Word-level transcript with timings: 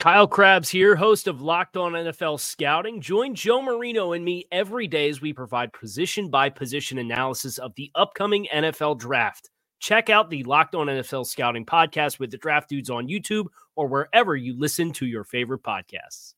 Kyle 0.00 0.26
Crabbs 0.26 0.68
here, 0.68 0.96
host 0.96 1.28
of 1.28 1.40
Locked 1.40 1.76
On 1.76 1.92
NFL 1.92 2.38
Scouting. 2.38 3.00
Join 3.00 3.34
Joe 3.34 3.62
Marino 3.62 4.12
and 4.12 4.24
me 4.24 4.46
every 4.52 4.86
day 4.86 5.08
as 5.08 5.20
we 5.20 5.32
provide 5.32 5.72
position 5.72 6.28
by 6.28 6.50
position 6.50 6.98
analysis 6.98 7.58
of 7.58 7.74
the 7.76 7.90
upcoming 7.94 8.46
NFL 8.52 8.98
draft. 8.98 9.50
Check 9.78 10.10
out 10.10 10.30
the 10.30 10.42
Locked 10.44 10.74
On 10.74 10.88
NFL 10.88 11.26
Scouting 11.26 11.64
podcast 11.64 12.18
with 12.18 12.30
the 12.30 12.36
draft 12.36 12.68
dudes 12.68 12.90
on 12.90 13.08
YouTube 13.08 13.46
or 13.76 13.86
wherever 13.86 14.36
you 14.36 14.58
listen 14.58 14.92
to 14.94 15.06
your 15.06 15.24
favorite 15.24 15.62
podcasts. 15.62 16.34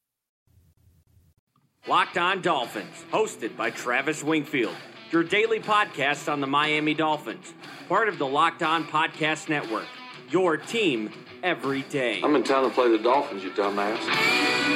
Locked 1.89 2.19
On 2.19 2.43
Dolphins, 2.43 3.05
hosted 3.11 3.57
by 3.57 3.71
Travis 3.71 4.23
Wingfield, 4.23 4.75
your 5.11 5.25
daily 5.25 5.61
podcast 5.61 6.31
on 6.31 6.41
the 6.41 6.47
Miami 6.47 6.95
Dolphins, 6.95 7.55
part 7.89 8.09
of 8.09 8.19
the 8.19 8.27
Locked 8.27 8.63
On 8.63 8.85
Podcast 8.85 9.49
Network. 9.49 9.87
Your 10.31 10.57
team 10.57 11.11
every 11.47 11.83
day. 11.83 12.21
I'm 12.25 12.35
in 12.35 12.43
town 12.43 12.65
to 12.65 12.71
play 12.71 12.91
the 12.91 12.99
Dolphins, 12.99 13.45
you 13.45 13.51
dumbass. 13.53 14.76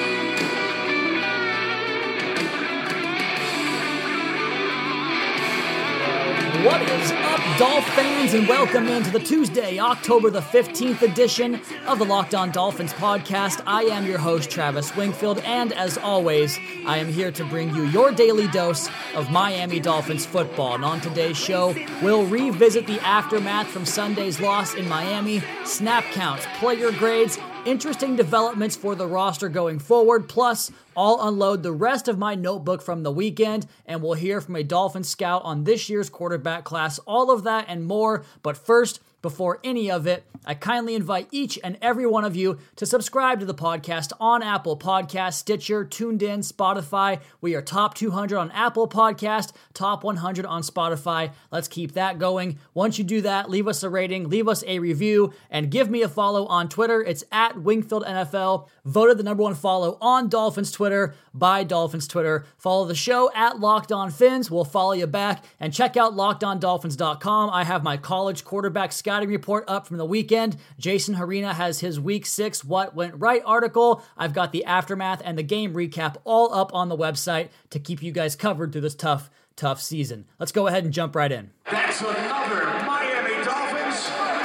What 6.64 6.82
is 6.82 7.10
up, 7.12 7.58
Dolph 7.58 7.86
fans, 7.94 8.34
and 8.34 8.46
welcome 8.46 8.86
into 8.86 9.10
the 9.10 9.18
Tuesday, 9.18 9.78
October 9.78 10.28
the 10.28 10.42
15th 10.42 11.00
edition 11.00 11.58
of 11.86 11.98
the 11.98 12.04
Locked 12.04 12.34
On 12.34 12.50
Dolphins 12.50 12.92
podcast. 12.92 13.62
I 13.66 13.84
am 13.84 14.04
your 14.04 14.18
host, 14.18 14.50
Travis 14.50 14.94
Wingfield, 14.94 15.38
and 15.38 15.72
as 15.72 15.96
always, 15.96 16.58
I 16.86 16.98
am 16.98 17.10
here 17.10 17.32
to 17.32 17.44
bring 17.46 17.74
you 17.74 17.84
your 17.84 18.12
daily 18.12 18.46
dose 18.48 18.90
of 19.14 19.30
Miami 19.30 19.80
Dolphins 19.80 20.26
football. 20.26 20.74
And 20.74 20.84
on 20.84 21.00
today's 21.00 21.38
show, 21.38 21.74
we'll 22.02 22.26
revisit 22.26 22.86
the 22.86 23.00
aftermath 23.00 23.68
from 23.68 23.86
Sunday's 23.86 24.38
loss 24.38 24.74
in 24.74 24.86
Miami, 24.86 25.42
snap 25.64 26.04
counts, 26.12 26.44
player 26.58 26.92
grades, 26.92 27.38
interesting 27.66 28.16
developments 28.16 28.76
for 28.76 28.94
the 28.94 29.06
roster 29.06 29.48
going 29.48 29.78
forward. 29.78 30.28
Plus, 30.28 30.70
I'll 30.96 31.20
unload 31.20 31.62
the 31.62 31.72
rest 31.72 32.08
of 32.08 32.18
my 32.18 32.34
notebook 32.34 32.82
from 32.82 33.02
the 33.02 33.12
weekend, 33.12 33.66
and 33.86 34.02
we'll 34.02 34.14
hear 34.14 34.40
from 34.40 34.56
a 34.56 34.62
Dolphin 34.62 35.04
scout 35.04 35.42
on 35.44 35.64
this 35.64 35.88
year's 35.88 36.10
quarterback 36.10 36.64
class. 36.64 36.98
All 37.00 37.30
of 37.30 37.44
that 37.44 37.66
and 37.68 37.86
more. 37.86 38.24
But 38.42 38.56
first, 38.56 39.00
before 39.22 39.60
any 39.62 39.90
of 39.90 40.06
it, 40.06 40.24
I 40.46 40.54
kindly 40.54 40.94
invite 40.94 41.28
each 41.30 41.58
and 41.62 41.76
every 41.82 42.06
one 42.06 42.24
of 42.24 42.34
you 42.34 42.58
to 42.76 42.86
subscribe 42.86 43.40
to 43.40 43.46
the 43.46 43.54
podcast 43.54 44.12
on 44.18 44.42
Apple 44.42 44.78
Podcast, 44.78 45.34
Stitcher, 45.34 45.84
TuneIn, 45.84 46.50
Spotify. 46.50 47.20
We 47.42 47.54
are 47.54 47.60
top 47.60 47.94
200 47.94 48.38
on 48.38 48.50
Apple 48.52 48.88
Podcast, 48.88 49.52
top 49.74 50.02
100 50.02 50.46
on 50.46 50.62
Spotify. 50.62 51.32
Let's 51.50 51.68
keep 51.68 51.92
that 51.92 52.18
going. 52.18 52.58
Once 52.72 52.96
you 52.98 53.04
do 53.04 53.20
that, 53.20 53.50
leave 53.50 53.68
us 53.68 53.82
a 53.82 53.90
rating, 53.90 54.30
leave 54.30 54.48
us 54.48 54.64
a 54.66 54.78
review, 54.78 55.34
and 55.50 55.70
give 55.70 55.90
me 55.90 56.00
a 56.00 56.08
follow 56.08 56.46
on 56.46 56.70
Twitter. 56.70 57.02
It's 57.02 57.24
at 57.30 57.56
Wingfield 57.56 58.06
NFL. 58.06 58.68
Voted 58.86 59.18
the 59.18 59.22
number 59.22 59.42
one 59.42 59.54
follow 59.54 59.98
on 60.00 60.30
Dolphins 60.30 60.72
Twitter 60.72 61.14
by 61.34 61.64
Dolphins 61.64 62.08
Twitter. 62.08 62.46
Follow 62.56 62.86
the 62.86 62.94
show 62.94 63.30
at 63.34 63.60
Locked 63.60 63.92
On 63.92 64.10
Phins. 64.10 64.50
We'll 64.50 64.64
follow 64.64 64.92
you 64.92 65.06
back 65.06 65.44
and 65.60 65.72
check 65.72 65.98
out 65.98 66.14
LockedOnDolphins.com. 66.14 67.50
I 67.50 67.64
have 67.64 67.84
my 67.84 67.98
college 67.98 68.44
quarterback 68.44 68.92
scouting 69.10 69.28
report 69.28 69.64
up 69.66 69.88
from 69.88 69.96
the 69.96 70.04
weekend. 70.04 70.56
Jason 70.78 71.16
Hrina 71.16 71.52
has 71.52 71.80
his 71.80 71.98
week 71.98 72.24
six 72.24 72.64
What 72.64 72.94
Went 72.94 73.14
Right 73.18 73.42
article. 73.44 74.04
I've 74.16 74.32
got 74.32 74.52
the 74.52 74.64
aftermath 74.64 75.20
and 75.24 75.36
the 75.36 75.42
game 75.42 75.74
recap 75.74 76.14
all 76.22 76.54
up 76.54 76.72
on 76.72 76.88
the 76.88 76.96
website 76.96 77.48
to 77.70 77.80
keep 77.80 78.04
you 78.04 78.12
guys 78.12 78.36
covered 78.36 78.70
through 78.70 78.82
this 78.82 78.94
tough, 78.94 79.28
tough 79.56 79.82
season. 79.82 80.26
Let's 80.38 80.52
go 80.52 80.68
ahead 80.68 80.84
and 80.84 80.92
jump 80.92 81.16
right 81.16 81.32
in. 81.32 81.50
That's 81.68 82.00
another. 82.02 82.99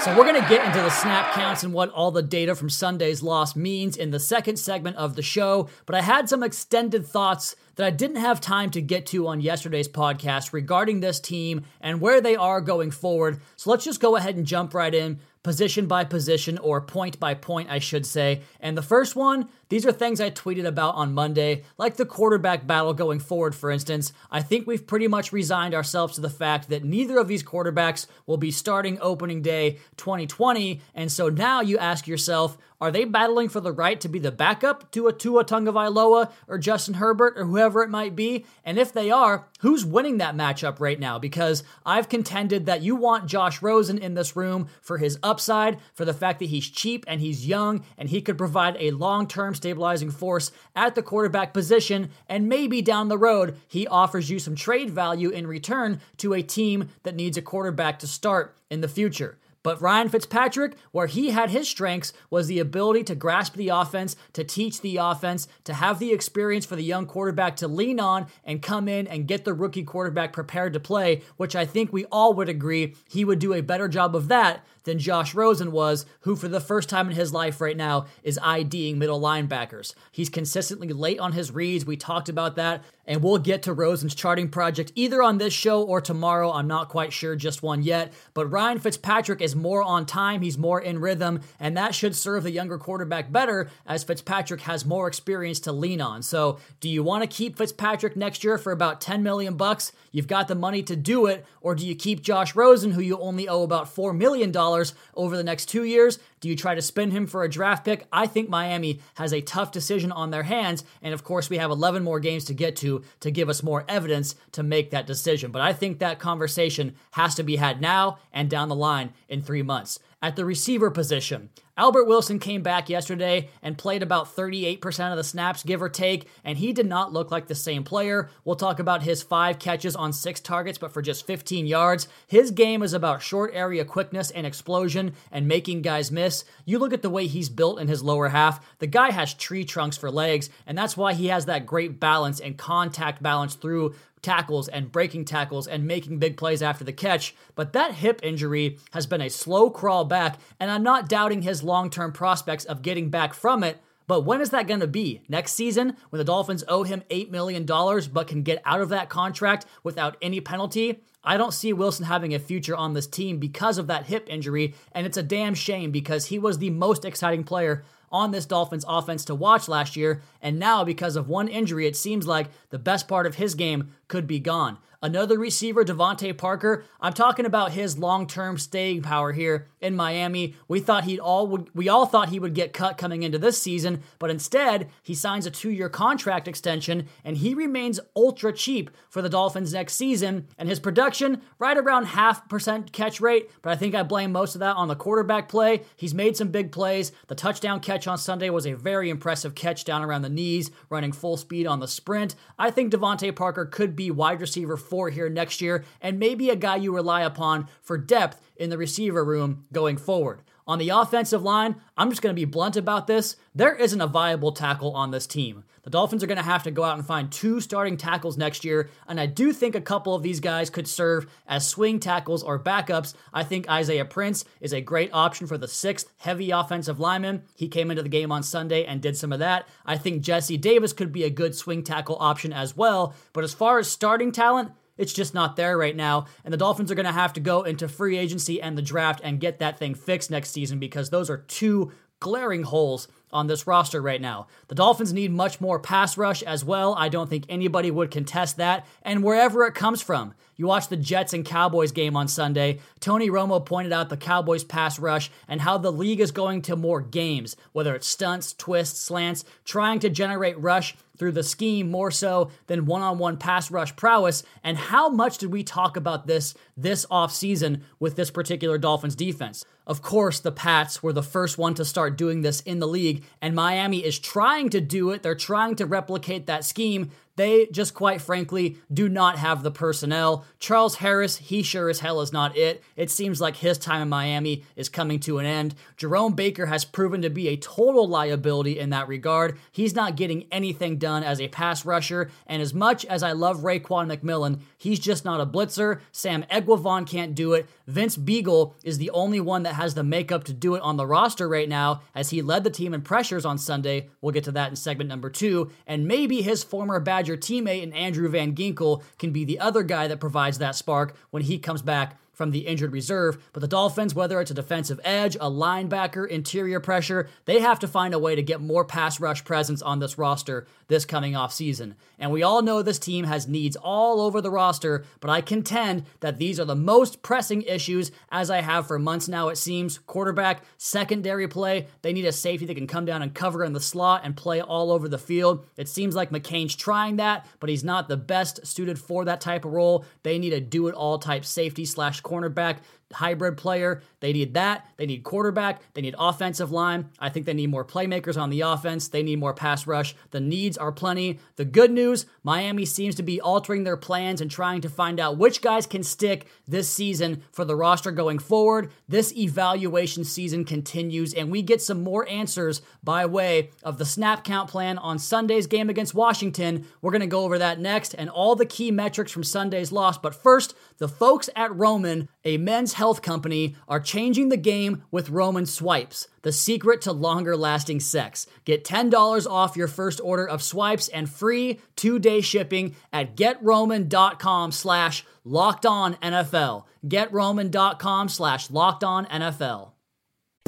So 0.05 0.15
we're 0.15 0.31
going 0.31 0.39
to 0.39 0.47
get 0.47 0.63
into 0.63 0.83
the 0.83 0.91
snap 0.91 1.33
counts 1.33 1.63
and 1.63 1.73
what 1.73 1.89
all 1.89 2.11
the 2.11 2.21
data 2.21 2.53
from 2.53 2.69
Sunday's 2.69 3.23
loss 3.23 3.55
means 3.55 3.97
in 3.97 4.11
the 4.11 4.19
second 4.19 4.57
segment 4.57 4.97
of 4.97 5.15
the 5.15 5.23
show, 5.23 5.67
but 5.87 5.95
I 5.95 6.01
had 6.01 6.29
some 6.29 6.43
extended 6.43 7.07
thoughts 7.07 7.55
that 7.73 7.87
I 7.87 7.89
didn't 7.89 8.17
have 8.17 8.39
time 8.39 8.69
to 8.69 8.83
get 8.83 9.07
to 9.07 9.25
on 9.25 9.41
yesterday's 9.41 9.87
podcast 9.87 10.53
regarding 10.53 10.99
this 10.99 11.19
team 11.19 11.65
and 11.81 12.01
where 12.01 12.21
they 12.21 12.35
are 12.35 12.61
going 12.61 12.91
forward. 12.91 13.41
So 13.55 13.71
let's 13.71 13.83
just 13.83 13.99
go 13.99 14.15
ahead 14.15 14.35
and 14.35 14.45
jump 14.45 14.75
right 14.75 14.93
in 14.93 15.21
position 15.45 15.85
by 15.85 16.03
position 16.03 16.57
or 16.57 16.81
point 16.81 17.19
by 17.19 17.35
point, 17.35 17.69
I 17.69 17.77
should 17.77 18.03
say. 18.03 18.41
And 18.59 18.75
the 18.75 18.81
first 18.81 19.15
one, 19.15 19.47
these 19.69 19.85
are 19.85 19.91
things 19.91 20.19
I 20.19 20.31
tweeted 20.31 20.65
about 20.65 20.95
on 20.95 21.13
Monday, 21.13 21.63
like 21.77 21.97
the 21.97 22.05
quarterback 22.05 22.65
battle 22.65 22.95
going 22.95 23.19
forward, 23.19 23.53
for 23.53 23.69
instance. 23.69 24.11
I 24.31 24.41
think 24.41 24.65
we've 24.65 24.87
pretty 24.87 25.07
much 25.07 25.31
resigned 25.31 25.75
ourselves 25.75 26.15
to 26.15 26.21
the 26.21 26.31
fact 26.31 26.69
that 26.69 26.83
neither 26.83 27.19
of 27.19 27.27
these 27.27 27.43
quarterbacks 27.43 28.07
will 28.25 28.37
be 28.37 28.49
starting 28.49 28.97
opening 29.01 29.43
day 29.43 29.77
2020. 29.97 30.81
And 30.95 31.11
so 31.11 31.29
now 31.29 31.61
you 31.61 31.77
ask 31.77 32.07
yourself, 32.07 32.57
are 32.81 32.91
they 32.91 33.05
battling 33.05 33.49
for 33.49 33.61
the 33.61 33.71
right 33.71 33.99
to 34.01 34.09
be 34.09 34.19
the 34.19 34.31
backup 34.31 34.91
to 34.91 35.07
a 35.07 35.13
Tua 35.13 35.45
Tagovailoa 35.45 36.31
or 36.47 36.57
Justin 36.57 36.95
Herbert 36.95 37.37
or 37.37 37.45
whoever 37.45 37.81
it 37.83 37.89
might 37.89 38.15
be? 38.15 38.45
And 38.65 38.77
if 38.77 38.91
they 38.91 39.09
are, 39.09 39.47
who's 39.61 39.85
winning 39.85 40.17
that 40.17 40.35
matchup 40.35 40.79
right 40.79 40.99
now? 40.99 41.17
Because 41.17 41.63
I've 41.85 42.09
contended 42.09 42.65
that 42.65 42.81
you 42.81 42.95
want 42.95 43.27
Josh 43.27 43.61
Rosen 43.61 43.97
in 43.97 44.13
this 44.13 44.35
room 44.35 44.67
for 44.81 44.97
his 44.97 45.17
upside, 45.35 45.77
for 45.93 46.05
the 46.05 46.13
fact 46.13 46.39
that 46.39 46.45
he's 46.45 46.69
cheap 46.69 47.03
and 47.09 47.19
he's 47.19 47.45
young 47.45 47.83
and 47.97 48.07
he 48.07 48.21
could 48.21 48.37
provide 48.37 48.77
a 48.79 48.91
long-term 48.91 49.53
stabilizing 49.53 50.09
force 50.09 50.51
at 50.75 50.95
the 50.95 51.03
quarterback 51.03 51.53
position, 51.53 52.09
and 52.29 52.47
maybe 52.47 52.81
down 52.81 53.09
the 53.09 53.17
road 53.17 53.57
he 53.67 53.85
offers 53.85 54.29
you 54.29 54.39
some 54.39 54.55
trade 54.55 54.89
value 54.89 55.29
in 55.29 55.45
return 55.45 55.99
to 56.15 56.33
a 56.33 56.41
team 56.41 56.89
that 57.03 57.15
needs 57.15 57.35
a 57.35 57.41
quarterback 57.41 57.99
to 57.99 58.07
start 58.07 58.55
in 58.69 58.79
the 58.79 58.87
future. 58.87 59.37
But 59.61 59.81
Ryan 59.81 60.09
Fitzpatrick, 60.09 60.75
where 60.91 61.07
he 61.07 61.31
had 61.31 61.49
his 61.49 61.67
strengths, 61.67 62.13
was 62.29 62.45
the 62.45 62.59
ability 62.59 63.03
to 63.05 63.15
grasp 63.15 63.55
the 63.55 63.69
offense, 63.69 64.15
to 64.33 64.43
teach 64.43 64.79
the 64.79 64.97
offense, 64.97 65.47
to 65.63 65.73
have 65.73 65.97
the 65.97 66.13
experience 66.13 66.67
for 66.67 66.75
the 66.75 66.83
young 66.83 67.07
quarterback 67.07 67.55
to 67.57 67.67
lean 67.67 67.99
on 67.99 68.27
and 68.43 68.61
come 68.61 68.87
in 68.87 69.07
and 69.07 69.27
get 69.27 69.43
the 69.43 69.55
rookie 69.55 69.83
quarterback 69.83 70.33
prepared 70.33 70.73
to 70.73 70.79
play, 70.79 71.23
which 71.37 71.55
I 71.55 71.65
think 71.65 71.91
we 71.91 72.05
all 72.11 72.35
would 72.35 72.47
agree 72.47 72.93
he 73.09 73.25
would 73.25 73.39
do 73.39 73.55
a 73.55 73.61
better 73.61 73.87
job 73.87 74.15
of 74.15 74.27
that 74.27 74.63
than 74.85 74.99
Josh 74.99 75.35
Rosen 75.35 75.71
was, 75.71 76.05
who 76.21 76.35
for 76.35 76.47
the 76.47 76.59
first 76.59 76.87
time 76.87 77.09
in 77.09 77.15
his 77.15 77.33
life 77.33 77.59
right 77.59 77.75
now 77.75 78.05
is 78.23 78.39
IDing 78.41 78.97
middle 78.97 79.19
linebackers. 79.19 79.93
He's 80.11 80.29
consistently 80.29 80.89
late 80.89 81.19
on 81.19 81.33
his 81.33 81.51
reads. 81.51 81.85
We 81.85 81.97
talked 81.97 82.29
about 82.29 82.55
that, 82.55 82.83
and 83.05 83.21
we'll 83.21 83.39
get 83.39 83.63
to 83.63 83.73
Rosen's 83.73 84.15
charting 84.15 84.49
project 84.49 84.91
either 84.95 85.21
on 85.21 85.37
this 85.37 85.53
show 85.53 85.83
or 85.83 85.99
tomorrow. 85.99 86.51
I'm 86.51 86.67
not 86.67 86.89
quite 86.89 87.11
sure 87.11 87.35
just 87.35 87.61
one 87.61 87.83
yet, 87.83 88.13
but 88.33 88.47
Ryan 88.47 88.79
Fitzpatrick 88.79 89.41
is 89.41 89.55
more 89.55 89.83
on 89.83 90.05
time, 90.05 90.41
he's 90.41 90.57
more 90.57 90.79
in 90.79 90.99
rhythm, 90.99 91.41
and 91.59 91.75
that 91.75 91.93
should 91.93 92.15
serve 92.15 92.43
the 92.43 92.51
younger 92.51 92.77
quarterback 92.77 93.31
better 93.31 93.69
as 93.85 94.03
Fitzpatrick 94.03 94.61
has 94.61 94.85
more 94.85 95.07
experience 95.07 95.59
to 95.61 95.71
lean 95.71 95.99
on. 95.99 96.21
So, 96.21 96.59
do 96.79 96.89
you 96.89 97.03
want 97.03 97.23
to 97.23 97.27
keep 97.27 97.57
Fitzpatrick 97.57 98.15
next 98.15 98.43
year 98.43 98.57
for 98.57 98.71
about 98.71 99.01
10 99.01 99.23
million 99.23 99.55
bucks? 99.57 99.91
You've 100.11 100.27
got 100.27 100.47
the 100.47 100.55
money 100.55 100.83
to 100.83 100.95
do 100.95 101.25
it, 101.25 101.45
or 101.61 101.75
do 101.75 101.85
you 101.85 101.95
keep 101.95 102.21
Josh 102.21 102.55
Rosen 102.55 102.91
who 102.91 103.01
you 103.01 103.17
only 103.19 103.49
owe 103.49 103.63
about 103.63 103.89
4 103.89 104.13
million 104.13 104.51
dollars 104.51 104.74
over 105.13 105.37
the 105.37 105.43
next 105.43 105.65
2 105.67 105.83
years? 105.83 106.19
Do 106.39 106.49
you 106.49 106.55
try 106.55 106.75
to 106.75 106.81
spend 106.81 107.11
him 107.11 107.27
for 107.27 107.43
a 107.43 107.49
draft 107.49 107.85
pick? 107.85 108.07
I 108.11 108.27
think 108.27 108.49
Miami 108.49 108.99
has 109.15 109.33
a 109.33 109.41
tough 109.41 109.71
decision 109.71 110.11
on 110.11 110.31
their 110.31 110.43
hands, 110.43 110.83
and 111.01 111.13
of 111.13 111.23
course, 111.23 111.49
we 111.49 111.57
have 111.57 111.71
11 111.71 112.03
more 112.03 112.19
games 112.19 112.45
to 112.45 112.53
get 112.53 112.75
to 112.77 113.03
to 113.19 113.31
give 113.31 113.49
us 113.49 113.63
more 113.63 113.85
evidence 113.87 114.35
to 114.51 114.63
make 114.63 114.91
that 114.91 115.07
decision. 115.07 115.51
But 115.51 115.61
I 115.61 115.73
think 115.73 115.99
that 115.99 116.19
conversation 116.19 116.95
has 117.11 117.35
to 117.35 117.43
be 117.43 117.55
had 117.55 117.81
now 117.81 118.19
and 118.31 118.49
down 118.49 118.69
the 118.69 118.75
line 118.75 119.13
in 119.27 119.41
three 119.41 119.63
months. 119.63 119.99
at 120.25 120.35
the 120.35 120.43
receiver 120.43 120.89
position. 120.89 121.49
Albert 121.77 122.05
Wilson 122.05 122.39
came 122.39 122.61
back 122.61 122.87
yesterday 122.87 123.49
and 123.61 123.77
played 123.77 124.01
about 124.01 124.33
38% 124.33 125.11
of 125.11 125.17
the 125.17 125.25
snaps, 125.25 125.61
give 125.61 125.81
or 125.81 125.89
take, 125.89 126.29
and 126.45 126.57
he 126.57 126.71
did 126.71 126.85
not 126.85 127.11
look 127.11 127.31
like 127.31 127.47
the 127.47 127.55
same 127.55 127.83
player. 127.83 128.29
We'll 128.45 128.55
talk 128.55 128.79
about 128.79 129.03
his 129.03 129.21
five 129.21 129.59
catches 129.59 129.93
on 129.93 130.13
six 130.13 130.39
targets, 130.39 130.77
but 130.77 130.93
for 130.93 131.01
just 131.01 131.27
15 131.27 131.67
yards. 131.67 132.07
His 132.27 132.51
game 132.51 132.81
is 132.81 132.93
about 132.93 133.21
short 133.21 133.51
area 133.53 133.83
quickness 133.83 134.31
and 134.31 134.47
explosion 134.47 135.15
and 135.33 135.49
making 135.49 135.81
guys 135.81 136.13
miss. 136.13 136.45
You 136.63 136.79
look 136.79 136.93
at 136.93 137.01
the 137.01 137.09
way 137.09 137.27
he's 137.27 137.49
built 137.49 137.81
in 137.81 137.89
his 137.89 138.01
lower 138.01 138.29
half, 138.29 138.65
the 138.79 138.87
guy 138.87 139.11
has 139.11 139.33
tree 139.33 139.65
trunks 139.65 139.97
for 139.97 140.09
legs, 140.09 140.49
and 140.65 140.77
that's 140.77 140.95
why 140.95 141.13
he 141.13 141.27
has 141.27 141.45
that 141.47 141.65
great 141.65 141.99
balance 141.99 142.39
and 142.39 142.57
contact 142.57 143.21
balance 143.21 143.53
through 143.55 143.95
tackles 144.21 144.67
and 144.67 144.91
breaking 144.91 145.25
tackles 145.25 145.67
and 145.67 145.85
making 145.85 146.19
big 146.19 146.37
plays 146.37 146.61
after 146.61 146.83
the 146.83 146.93
catch, 146.93 147.35
but 147.55 147.73
that 147.73 147.95
hip 147.95 148.19
injury 148.23 148.77
has 148.91 149.05
been 149.05 149.21
a 149.21 149.29
slow 149.29 149.69
crawl 149.69 150.05
back, 150.05 150.39
and 150.59 150.71
I'm 150.71 150.83
not 150.83 151.09
doubting 151.09 151.41
his 151.41 151.63
long 151.63 151.89
term 151.89 152.11
prospects 152.11 152.65
of 152.65 152.81
getting 152.81 153.09
back 153.09 153.33
from 153.33 153.63
it. 153.63 153.79
But 154.07 154.21
when 154.21 154.41
is 154.41 154.51
that 154.51 154.67
going 154.67 154.81
to 154.81 154.87
be? 154.87 155.21
Next 155.27 155.53
season, 155.53 155.97
when 156.09 156.19
the 156.19 156.23
Dolphins 156.23 156.63
owe 156.67 156.83
him 156.83 157.03
$8 157.09 157.31
million 157.31 157.65
but 157.65 158.27
can 158.27 158.43
get 158.43 158.61
out 158.63 158.81
of 158.81 158.89
that 158.89 159.09
contract 159.09 159.65
without 159.83 160.15
any 160.21 160.41
penalty? 160.41 161.01
I 161.23 161.37
don't 161.37 161.55
see 161.55 161.73
Wilson 161.73 162.05
having 162.05 162.35
a 162.35 162.39
future 162.39 162.75
on 162.75 162.93
this 162.93 163.07
team 163.07 163.39
because 163.39 163.79
of 163.79 163.87
that 163.87 164.05
hip 164.05 164.27
injury, 164.29 164.75
and 164.91 165.07
it's 165.07 165.17
a 165.17 165.23
damn 165.23 165.55
shame 165.55 165.89
because 165.89 166.27
he 166.27 166.37
was 166.37 166.59
the 166.59 166.69
most 166.69 167.03
exciting 167.03 167.43
player 167.43 167.83
on 168.15 168.31
this 168.31 168.45
Dolphins 168.45 168.85
offense 168.87 169.25
to 169.25 169.35
watch 169.35 169.67
last 169.67 169.97
year, 169.97 170.21
and 170.41 170.57
now 170.57 170.85
because 170.85 171.17
of 171.17 171.27
one 171.27 171.49
injury, 171.49 171.85
it 171.85 171.97
seems 171.97 172.25
like 172.25 172.47
the 172.69 172.79
best 172.79 173.09
part 173.09 173.25
of 173.25 173.35
his 173.35 173.55
game 173.55 173.93
could 174.07 174.25
be 174.25 174.39
gone. 174.39 174.77
Another 175.01 175.37
receiver, 175.37 175.83
DeVante 175.83 176.35
Parker. 176.37 176.85
I'm 177.01 177.11
talking 177.11 177.45
about 177.45 177.73
his 177.73 177.97
long-term 177.97 178.57
staying 178.57 179.01
power 179.01 179.33
here 179.33 179.67
in 179.85 179.95
Miami. 179.95 180.55
We 180.67 180.79
thought 180.79 181.05
he'd 181.05 181.19
all 181.19 181.47
would, 181.47 181.69
we 181.73 181.87
all 181.87 182.05
thought 182.05 182.29
he 182.29 182.39
would 182.39 182.53
get 182.53 182.73
cut 182.73 182.97
coming 182.97 183.23
into 183.23 183.39
this 183.39 183.61
season, 183.61 184.01
but 184.19 184.29
instead 184.29 184.89
he 185.01 185.13
signs 185.13 185.45
a 185.45 185.51
two-year 185.51 185.89
contract 185.89 186.47
extension 186.47 187.07
and 187.23 187.37
he 187.37 187.53
remains 187.53 187.99
ultra 188.15 188.51
cheap 188.51 188.89
for 189.09 189.21
the 189.21 189.29
Dolphins 189.29 189.73
next 189.73 189.93
season. 189.93 190.47
And 190.57 190.67
his 190.67 190.79
production 190.79 191.41
right 191.59 191.77
around 191.77 192.05
half 192.05 192.49
percent 192.49 192.91
catch 192.91 193.21
rate, 193.21 193.49
but 193.61 193.71
I 193.71 193.75
think 193.75 193.95
I 193.95 194.03
blame 194.03 194.31
most 194.31 194.55
of 194.55 194.59
that 194.59 194.75
on 194.75 194.87
the 194.87 194.95
quarterback 194.95 195.47
play. 195.47 195.83
He's 195.95 196.13
made 196.13 196.35
some 196.35 196.49
big 196.49 196.71
plays. 196.71 197.11
The 197.27 197.35
touchdown 197.35 197.79
catch 197.79 198.07
on 198.07 198.17
Sunday 198.17 198.49
was 198.49 198.65
a 198.65 198.73
very 198.73 199.09
impressive 199.09 199.55
catch 199.55 199.85
down 199.85 200.03
around 200.03 200.23
the 200.23 200.29
knees, 200.29 200.71
running 200.89 201.11
full 201.11 201.37
speed 201.37 201.67
on 201.67 201.79
the 201.79 201.87
sprint. 201.87 202.35
I 202.57 202.71
think 202.71 202.91
DeVante 202.91 203.35
Parker 203.35 203.65
could 203.65 203.95
be 203.95 204.11
wide 204.11 204.41
receiver 204.41 204.77
four 204.77 205.09
here 205.09 205.29
next 205.29 205.61
year, 205.61 205.85
and 206.01 206.19
maybe 206.19 206.49
a 206.49 206.55
guy 206.55 206.77
you 206.77 206.93
rely 206.93 207.21
upon 207.21 207.67
for 207.81 207.97
depth 207.97 208.41
in 208.57 208.69
the 208.69 208.77
receiver 208.77 209.23
room 209.23 209.65
going 209.71 209.97
forward. 209.97 210.41
On 210.67 210.79
the 210.79 210.89
offensive 210.89 211.43
line, 211.43 211.75
I'm 211.95 212.09
just 212.09 212.23
going 212.23 212.35
to 212.35 212.39
be 212.39 212.45
blunt 212.45 212.75
about 212.75 213.05
this. 213.05 213.35
There 213.53 213.75
isn't 213.75 214.01
a 214.01 214.07
viable 214.07 214.51
tackle 214.51 214.95
on 214.95 215.11
this 215.11 215.27
team. 215.27 215.63
The 215.83 215.91
Dolphins 215.91 216.23
are 216.23 216.27
going 216.27 216.39
to 216.39 216.43
have 216.43 216.63
to 216.63 216.71
go 216.71 216.83
out 216.83 216.97
and 216.97 217.05
find 217.05 217.31
two 217.31 217.61
starting 217.61 217.95
tackles 217.95 218.35
next 218.35 218.65
year, 218.65 218.89
and 219.07 219.19
I 219.19 219.27
do 219.27 219.53
think 219.53 219.75
a 219.75 219.81
couple 219.81 220.15
of 220.15 220.23
these 220.23 220.39
guys 220.39 220.71
could 220.71 220.87
serve 220.87 221.27
as 221.47 221.67
swing 221.67 221.99
tackles 221.99 222.41
or 222.41 222.57
backups. 222.57 223.13
I 223.31 223.43
think 223.43 223.69
Isaiah 223.69 224.05
Prince 224.05 224.45
is 224.59 224.73
a 224.73 224.81
great 224.81 225.11
option 225.13 225.45
for 225.45 225.59
the 225.59 225.67
sixth 225.67 226.11
heavy 226.17 226.49
offensive 226.49 226.99
lineman. 226.99 227.43
He 227.55 227.67
came 227.67 227.91
into 227.91 228.01
the 228.01 228.09
game 228.09 228.31
on 228.31 228.41
Sunday 228.41 228.83
and 228.85 228.99
did 228.99 229.15
some 229.15 229.31
of 229.31 229.37
that. 229.37 229.67
I 229.85 229.99
think 229.99 230.23
Jesse 230.23 230.57
Davis 230.57 230.93
could 230.93 231.11
be 231.11 231.23
a 231.23 231.29
good 231.29 231.53
swing 231.53 231.83
tackle 231.83 232.17
option 232.19 232.51
as 232.51 232.75
well, 232.75 233.13
but 233.31 233.43
as 233.43 233.53
far 233.53 233.77
as 233.77 233.87
starting 233.87 234.31
talent, 234.31 234.71
it's 234.97 235.13
just 235.13 235.33
not 235.33 235.55
there 235.55 235.77
right 235.77 235.95
now. 235.95 236.25
And 236.43 236.53
the 236.53 236.57
Dolphins 236.57 236.91
are 236.91 236.95
going 236.95 237.05
to 237.05 237.11
have 237.11 237.33
to 237.33 237.39
go 237.39 237.63
into 237.63 237.87
free 237.87 238.17
agency 238.17 238.61
and 238.61 238.77
the 238.77 238.81
draft 238.81 239.21
and 239.23 239.39
get 239.39 239.59
that 239.59 239.77
thing 239.77 239.95
fixed 239.95 240.31
next 240.31 240.51
season 240.51 240.79
because 240.79 241.09
those 241.09 241.29
are 241.29 241.37
two 241.47 241.91
glaring 242.19 242.63
holes 242.63 243.07
on 243.31 243.47
this 243.47 243.67
roster 243.67 244.01
right 244.01 244.21
now. 244.21 244.47
The 244.69 244.75
Dolphins 244.75 245.13
need 245.13 245.31
much 245.31 245.59
more 245.59 245.79
pass 245.79 246.17
rush 246.17 246.41
as 246.43 246.63
well. 246.63 246.95
I 246.95 247.09
don't 247.09 247.29
think 247.29 247.45
anybody 247.49 247.91
would 247.91 248.11
contest 248.11 248.57
that. 248.57 248.85
And 249.01 249.23
wherever 249.23 249.65
it 249.65 249.75
comes 249.75 250.01
from, 250.01 250.33
you 250.57 250.67
watch 250.67 250.87
the 250.87 250.97
Jets 250.97 251.33
and 251.33 251.45
Cowboys 251.45 251.91
game 251.91 252.15
on 252.15 252.27
Sunday. 252.27 252.79
Tony 252.99 253.29
Romo 253.29 253.63
pointed 253.65 253.91
out 253.91 254.09
the 254.09 254.17
Cowboys 254.17 254.63
pass 254.63 254.99
rush 254.99 255.29
and 255.47 255.61
how 255.61 255.77
the 255.77 255.91
league 255.91 256.19
is 256.19 256.31
going 256.31 256.61
to 256.63 256.75
more 256.75 257.01
games, 257.01 257.55
whether 257.73 257.95
it's 257.95 258.07
stunts, 258.07 258.53
twists, 258.53 258.99
slants, 259.01 259.43
trying 259.65 259.99
to 259.99 260.09
generate 260.09 260.59
rush 260.59 260.95
through 261.17 261.31
the 261.31 261.43
scheme 261.43 261.89
more 261.89 262.11
so 262.11 262.51
than 262.67 262.85
one-on-one 262.85 263.37
pass 263.37 263.71
rush 263.71 263.95
prowess 263.95 264.43
and 264.63 264.77
how 264.77 265.07
much 265.09 265.37
did 265.37 265.51
we 265.51 265.63
talk 265.63 265.95
about 265.95 266.27
this 266.27 266.53
this 266.75 267.05
offseason 267.05 267.81
with 267.99 268.17
this 268.17 268.29
particular 268.29 268.77
Dolphins 268.77 269.15
defense 269.15 269.65
of 269.87 270.01
course, 270.01 270.39
the 270.39 270.51
Pats 270.51 271.03
were 271.03 271.13
the 271.13 271.21
first 271.21 271.57
one 271.57 271.75
to 271.75 271.85
start 271.85 272.17
doing 272.17 272.41
this 272.41 272.61
in 272.61 272.79
the 272.79 272.87
league, 272.87 273.23
and 273.39 273.53
Miami 273.53 274.03
is 274.03 274.17
trying 274.17 274.69
to 274.69 274.81
do 274.81 275.11
it. 275.11 275.21
They're 275.21 275.35
trying 275.35 275.75
to 275.75 275.85
replicate 275.85 276.47
that 276.47 276.65
scheme. 276.65 277.11
They 277.35 277.67
just 277.67 277.93
quite 277.93 278.21
frankly 278.21 278.77
do 278.93 279.09
not 279.09 279.37
have 279.37 279.61
the 279.61 279.71
personnel. 279.71 280.45
Charles 280.59 280.95
Harris, 280.95 281.37
he 281.37 281.63
sure 281.63 281.89
as 281.89 281.99
hell 281.99 282.21
is 282.21 282.31
not 282.31 282.55
it. 282.55 282.81
It 282.95 283.11
seems 283.11 283.41
like 283.41 283.57
his 283.57 283.77
time 283.77 284.01
in 284.01 284.09
Miami 284.09 284.63
is 284.75 284.87
coming 284.87 285.19
to 285.21 285.39
an 285.39 285.45
end. 285.45 285.75
Jerome 285.97 286.33
Baker 286.33 286.67
has 286.67 286.85
proven 286.85 287.21
to 287.23 287.29
be 287.29 287.49
a 287.49 287.57
total 287.57 288.07
liability 288.07 288.79
in 288.79 288.89
that 288.91 289.07
regard. 289.07 289.57
He's 289.71 289.95
not 289.95 290.15
getting 290.15 290.47
anything 290.51 290.97
done 290.97 291.23
as 291.23 291.41
a 291.41 291.49
pass 291.49 291.85
rusher, 291.85 292.31
and 292.47 292.61
as 292.61 292.73
much 292.73 293.05
as 293.05 293.21
I 293.21 293.33
love 293.33 293.61
Raekwon 293.61 294.11
McMillan, 294.11 294.61
he's 294.77 294.99
just 294.99 295.25
not 295.25 295.41
a 295.41 295.45
blitzer. 295.45 295.99
Sam 296.11 296.43
Eguavoen 296.49 297.05
can't 297.05 297.35
do 297.35 297.53
it. 297.53 297.67
Vince 297.85 298.15
Biegel 298.15 298.75
is 298.83 298.97
the 298.97 299.09
only 299.09 299.41
one 299.41 299.63
that 299.63 299.75
has 299.75 299.93
the 299.93 300.03
makeup 300.03 300.45
to 300.45 300.53
do 300.53 300.75
it 300.75 300.81
on 300.81 300.95
the 300.95 301.05
roster 301.05 301.49
right 301.49 301.67
now, 301.67 302.01
as 302.13 302.29
he 302.29 302.41
led 302.41 302.63
the 302.63 302.69
team 302.69 302.93
in 302.93 303.01
pressures 303.01 303.45
on 303.45 303.57
Sunday. 303.57 304.09
We'll 304.21 304.31
get 304.31 304.45
to 304.45 304.51
that 304.53 304.69
in 304.69 304.75
segment 304.75 305.09
number 305.09 305.29
two, 305.29 305.71
and 305.85 306.07
maybe 306.07 306.41
his 306.41 306.63
former 306.63 306.99
badge 306.99 307.24
your 307.27 307.37
teammate 307.37 307.83
and 307.83 307.93
Andrew 307.93 308.29
Van 308.29 308.55
Ginkel 308.55 309.03
can 309.19 309.31
be 309.31 309.45
the 309.45 309.59
other 309.59 309.83
guy 309.83 310.07
that 310.07 310.19
provides 310.19 310.57
that 310.59 310.75
spark 310.75 311.15
when 311.31 311.43
he 311.43 311.57
comes 311.57 311.81
back 311.81 312.19
from 312.35 312.51
the 312.51 312.67
injured 312.67 312.91
reserve. 312.91 313.43
But 313.53 313.61
the 313.61 313.67
Dolphins, 313.67 314.13
whether 314.13 314.39
it's 314.39 314.51
a 314.51 314.55
defensive 314.55 314.99
edge, 315.03 315.35
a 315.37 315.49
linebacker, 315.49 316.27
interior 316.27 316.79
pressure, 316.79 317.27
they 317.45 317.61
have 317.61 317.79
to 317.79 317.87
find 317.87 318.13
a 318.13 318.19
way 318.19 318.35
to 318.35 318.43
get 318.43 318.61
more 318.61 318.85
pass 318.85 319.19
rush 319.19 319.43
presence 319.43 319.81
on 319.81 319.99
this 319.99 320.17
roster 320.17 320.67
this 320.87 321.05
coming 321.05 321.35
off 321.35 321.53
season. 321.53 321.95
And 322.19 322.31
we 322.31 322.43
all 322.43 322.61
know 322.61 322.81
this 322.81 322.99
team 322.99 323.25
has 323.25 323.47
needs 323.47 323.75
all 323.75 324.21
over 324.21 324.39
the 324.41 324.51
roster, 324.51 325.03
but 325.19 325.29
I 325.29 325.41
contend 325.41 326.03
that 326.19 326.37
these 326.37 326.59
are 326.59 326.65
the 326.65 326.75
most 326.75 327.21
pressing 327.21 327.63
issues 327.63 328.11
as 328.31 328.49
I 328.51 328.61
have 328.61 328.87
for 328.87 328.99
months 328.99 329.27
now, 329.27 329.49
it 329.49 329.57
seems. 329.57 329.97
Quarterback, 329.99 330.63
secondary 330.77 331.47
play, 331.47 331.87
they 332.01 332.13
need 332.13 332.25
a 332.25 332.31
safety 332.31 332.65
that 332.67 332.75
can 332.75 332.87
come 332.87 333.05
down 333.05 333.21
and 333.21 333.33
cover 333.33 333.63
in 333.63 333.73
the 333.73 333.79
slot 333.79 334.21
and 334.23 334.37
play 334.37 334.61
all 334.61 334.91
over 334.91 335.09
the 335.09 335.17
field. 335.17 335.65
It 335.77 335.89
seems 335.89 336.15
like 336.15 336.29
McCain's 336.29 336.75
trying 336.75 337.17
that, 337.17 337.45
but 337.59 337.69
he's 337.69 337.83
not 337.83 338.07
the 338.07 338.17
best 338.17 338.65
suited 338.65 338.99
for 338.99 339.25
that 339.25 339.41
type 339.41 339.65
of 339.65 339.73
role. 339.73 340.05
They 340.23 340.37
need 340.37 340.53
a 340.53 340.61
do 340.61 340.87
it 340.87 340.95
all 340.95 341.19
type 341.19 341.45
safety 341.45 341.85
slash 341.85 342.21
cornerback 342.25 342.77
hybrid 343.13 343.57
player. 343.57 344.01
They 344.19 344.33
need 344.33 344.53
that. 344.55 344.87
They 344.97 345.05
need 345.05 345.23
quarterback. 345.23 345.81
They 345.93 346.01
need 346.01 346.15
offensive 346.17 346.71
line. 346.71 347.09
I 347.19 347.29
think 347.29 347.45
they 347.45 347.53
need 347.53 347.69
more 347.69 347.85
playmakers 347.85 348.39
on 348.39 348.49
the 348.49 348.61
offense. 348.61 349.07
They 349.07 349.23
need 349.23 349.39
more 349.39 349.53
pass 349.53 349.85
rush. 349.85 350.15
The 350.31 350.39
needs 350.39 350.77
are 350.77 350.91
plenty. 350.91 351.39
The 351.55 351.65
good 351.65 351.91
news 351.91 352.25
Miami 352.43 352.85
seems 352.85 353.15
to 353.15 353.23
be 353.23 353.39
altering 353.39 353.83
their 353.83 353.97
plans 353.97 354.41
and 354.41 354.49
trying 354.49 354.81
to 354.81 354.89
find 354.89 355.19
out 355.19 355.37
which 355.37 355.61
guys 355.61 355.85
can 355.85 356.03
stick 356.03 356.47
this 356.67 356.89
season 356.89 357.43
for 357.51 357.65
the 357.65 357.75
roster 357.75 358.11
going 358.11 358.39
forward. 358.39 358.91
This 359.07 359.35
evaluation 359.35 360.23
season 360.23 360.65
continues, 360.65 361.33
and 361.33 361.51
we 361.51 361.61
get 361.61 361.81
some 361.81 362.03
more 362.03 362.27
answers 362.27 362.81
by 363.03 363.25
way 363.25 363.69
of 363.83 363.97
the 363.97 364.05
snap 364.05 364.43
count 364.43 364.69
plan 364.69 364.97
on 364.97 365.19
Sunday's 365.19 365.67
game 365.67 365.89
against 365.89 366.13
Washington. 366.15 366.85
We're 367.01 367.11
going 367.11 367.21
to 367.21 367.27
go 367.27 367.43
over 367.43 367.59
that 367.59 367.79
next 367.79 368.13
and 368.15 368.29
all 368.29 368.55
the 368.55 368.65
key 368.65 368.91
metrics 368.91 369.31
from 369.31 369.43
Sunday's 369.43 369.91
loss. 369.91 370.17
But 370.17 370.35
first, 370.35 370.75
the 370.97 371.07
folks 371.07 371.49
at 371.55 371.75
Roman, 371.75 372.29
a 372.43 372.57
men's 372.57 372.94
health 372.95 373.21
company, 373.21 373.75
are 373.87 373.99
changing 373.99 374.49
the 374.49 374.57
game 374.57 375.03
with 375.11 375.29
Roman 375.29 375.65
swipes, 375.65 376.27
the 376.41 376.51
secret 376.51 377.01
to 377.01 377.11
longer 377.11 377.55
lasting 377.55 377.99
sex. 377.99 378.47
Get 378.65 378.83
$10 378.83 379.47
off 379.47 379.77
your 379.77 379.87
first 379.87 380.19
order 380.23 380.47
of 380.47 380.63
swipes 380.63 381.07
and 381.09 381.29
free 381.29 381.79
two-day 381.95 382.41
shipping 382.41 382.95
at 383.13 383.35
getroman.com 383.35 384.71
slash 384.71 385.25
locked 385.43 385.85
on 385.85 386.15
NFL. 386.15 386.85
Getroman.com 387.05 388.29
slash 388.29 388.71
locked 388.71 389.03
on 389.03 389.25
NFL. 389.27 389.91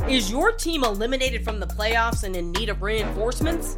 Is 0.08 0.32
your 0.32 0.52
team 0.52 0.84
eliminated 0.84 1.44
from 1.44 1.60
the 1.60 1.68
playoffs 1.68 2.24
and 2.24 2.36
in 2.36 2.52
need 2.52 2.70
of 2.70 2.82
reinforcements? 2.82 3.78